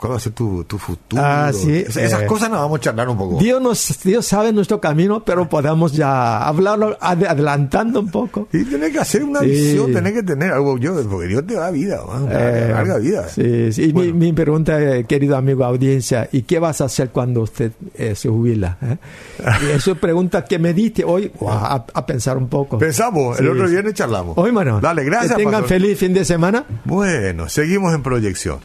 ¿Cuál 0.00 0.12
va 0.12 0.16
a 0.16 0.20
ser 0.20 0.32
tu, 0.32 0.64
tu 0.64 0.78
futuro? 0.78 1.22
Ah, 1.22 1.50
sí, 1.52 1.84
Es- 1.86 1.94
Esas 1.94 2.22
eh. 2.22 2.26
cosas 2.26 2.48
nos 2.48 2.58
vamos 2.60 2.78
a 2.78 2.80
charlar 2.80 3.06
un 3.10 3.18
poco. 3.18 3.38
Dios, 3.38 3.60
nos, 3.60 3.98
Dios 4.02 4.24
sabe 4.24 4.50
nuestro 4.50 4.80
camino, 4.80 5.22
pero 5.22 5.46
podamos 5.46 5.92
ya 5.92 6.38
hablarlo 6.48 6.96
ad- 7.02 7.24
adelantando 7.26 8.00
un 8.00 8.10
poco. 8.10 8.48
Y 8.50 8.64
tenés 8.64 8.92
que 8.92 8.98
hacer 8.98 9.22
una 9.24 9.40
Sí. 9.40 9.46
visión, 9.48 9.92
tenés 9.92 10.14
que 10.14 10.22
tener 10.22 10.52
algo. 10.52 10.78
Yo, 10.78 10.94
porque 11.06 11.28
Dios 11.28 11.46
te 11.46 11.52
da 11.52 11.70
vida, 11.70 12.00
man, 12.06 12.28
Eh, 12.30 12.68
larga 12.72 12.96
vida. 12.96 13.28
Sí, 13.28 13.70
sí. 13.74 13.90
Y 13.90 13.92
mi, 13.92 14.10
mi 14.14 14.32
pregunta, 14.32 14.80
eh, 14.80 15.04
querido 15.04 15.36
amigo 15.36 15.66
audiencia, 15.66 16.30
¿y 16.32 16.42
qué 16.42 16.58
vas 16.58 16.80
a 16.80 16.84
hacer 16.86 17.10
cuando 17.10 17.42
usted 17.42 17.72
eh, 17.94 18.14
se 18.14 18.30
jubila? 18.30 18.78
eh? 18.80 18.96
Y 19.68 19.70
esa 19.76 19.94
pregunta 19.96 20.46
que 20.46 20.58
me 20.58 20.72
diste 20.72 21.04
hoy, 21.04 21.30
guau, 21.38 21.52
a, 21.58 21.84
a 21.92 22.06
pensar 22.06 22.38
un 22.38 22.48
poco. 22.48 22.78
Pensamos, 22.78 23.38
el 23.38 23.44
Sí, 23.44 23.50
otro 23.52 23.68
viernes 23.68 23.92
charlamos. 23.92 24.32
Hoy, 24.38 24.50
mano. 24.50 24.80
Dale, 24.80 25.04
gracias. 25.04 25.32
Que 25.32 25.36
tengan 25.44 25.60
pastor. 25.60 25.68
feliz 25.68 25.98
fin 25.98 26.14
de 26.14 26.24
semana. 26.24 26.64
Bueno, 26.86 27.50
seguimos 27.50 27.92
en 27.94 28.02
proyección. 28.02 28.58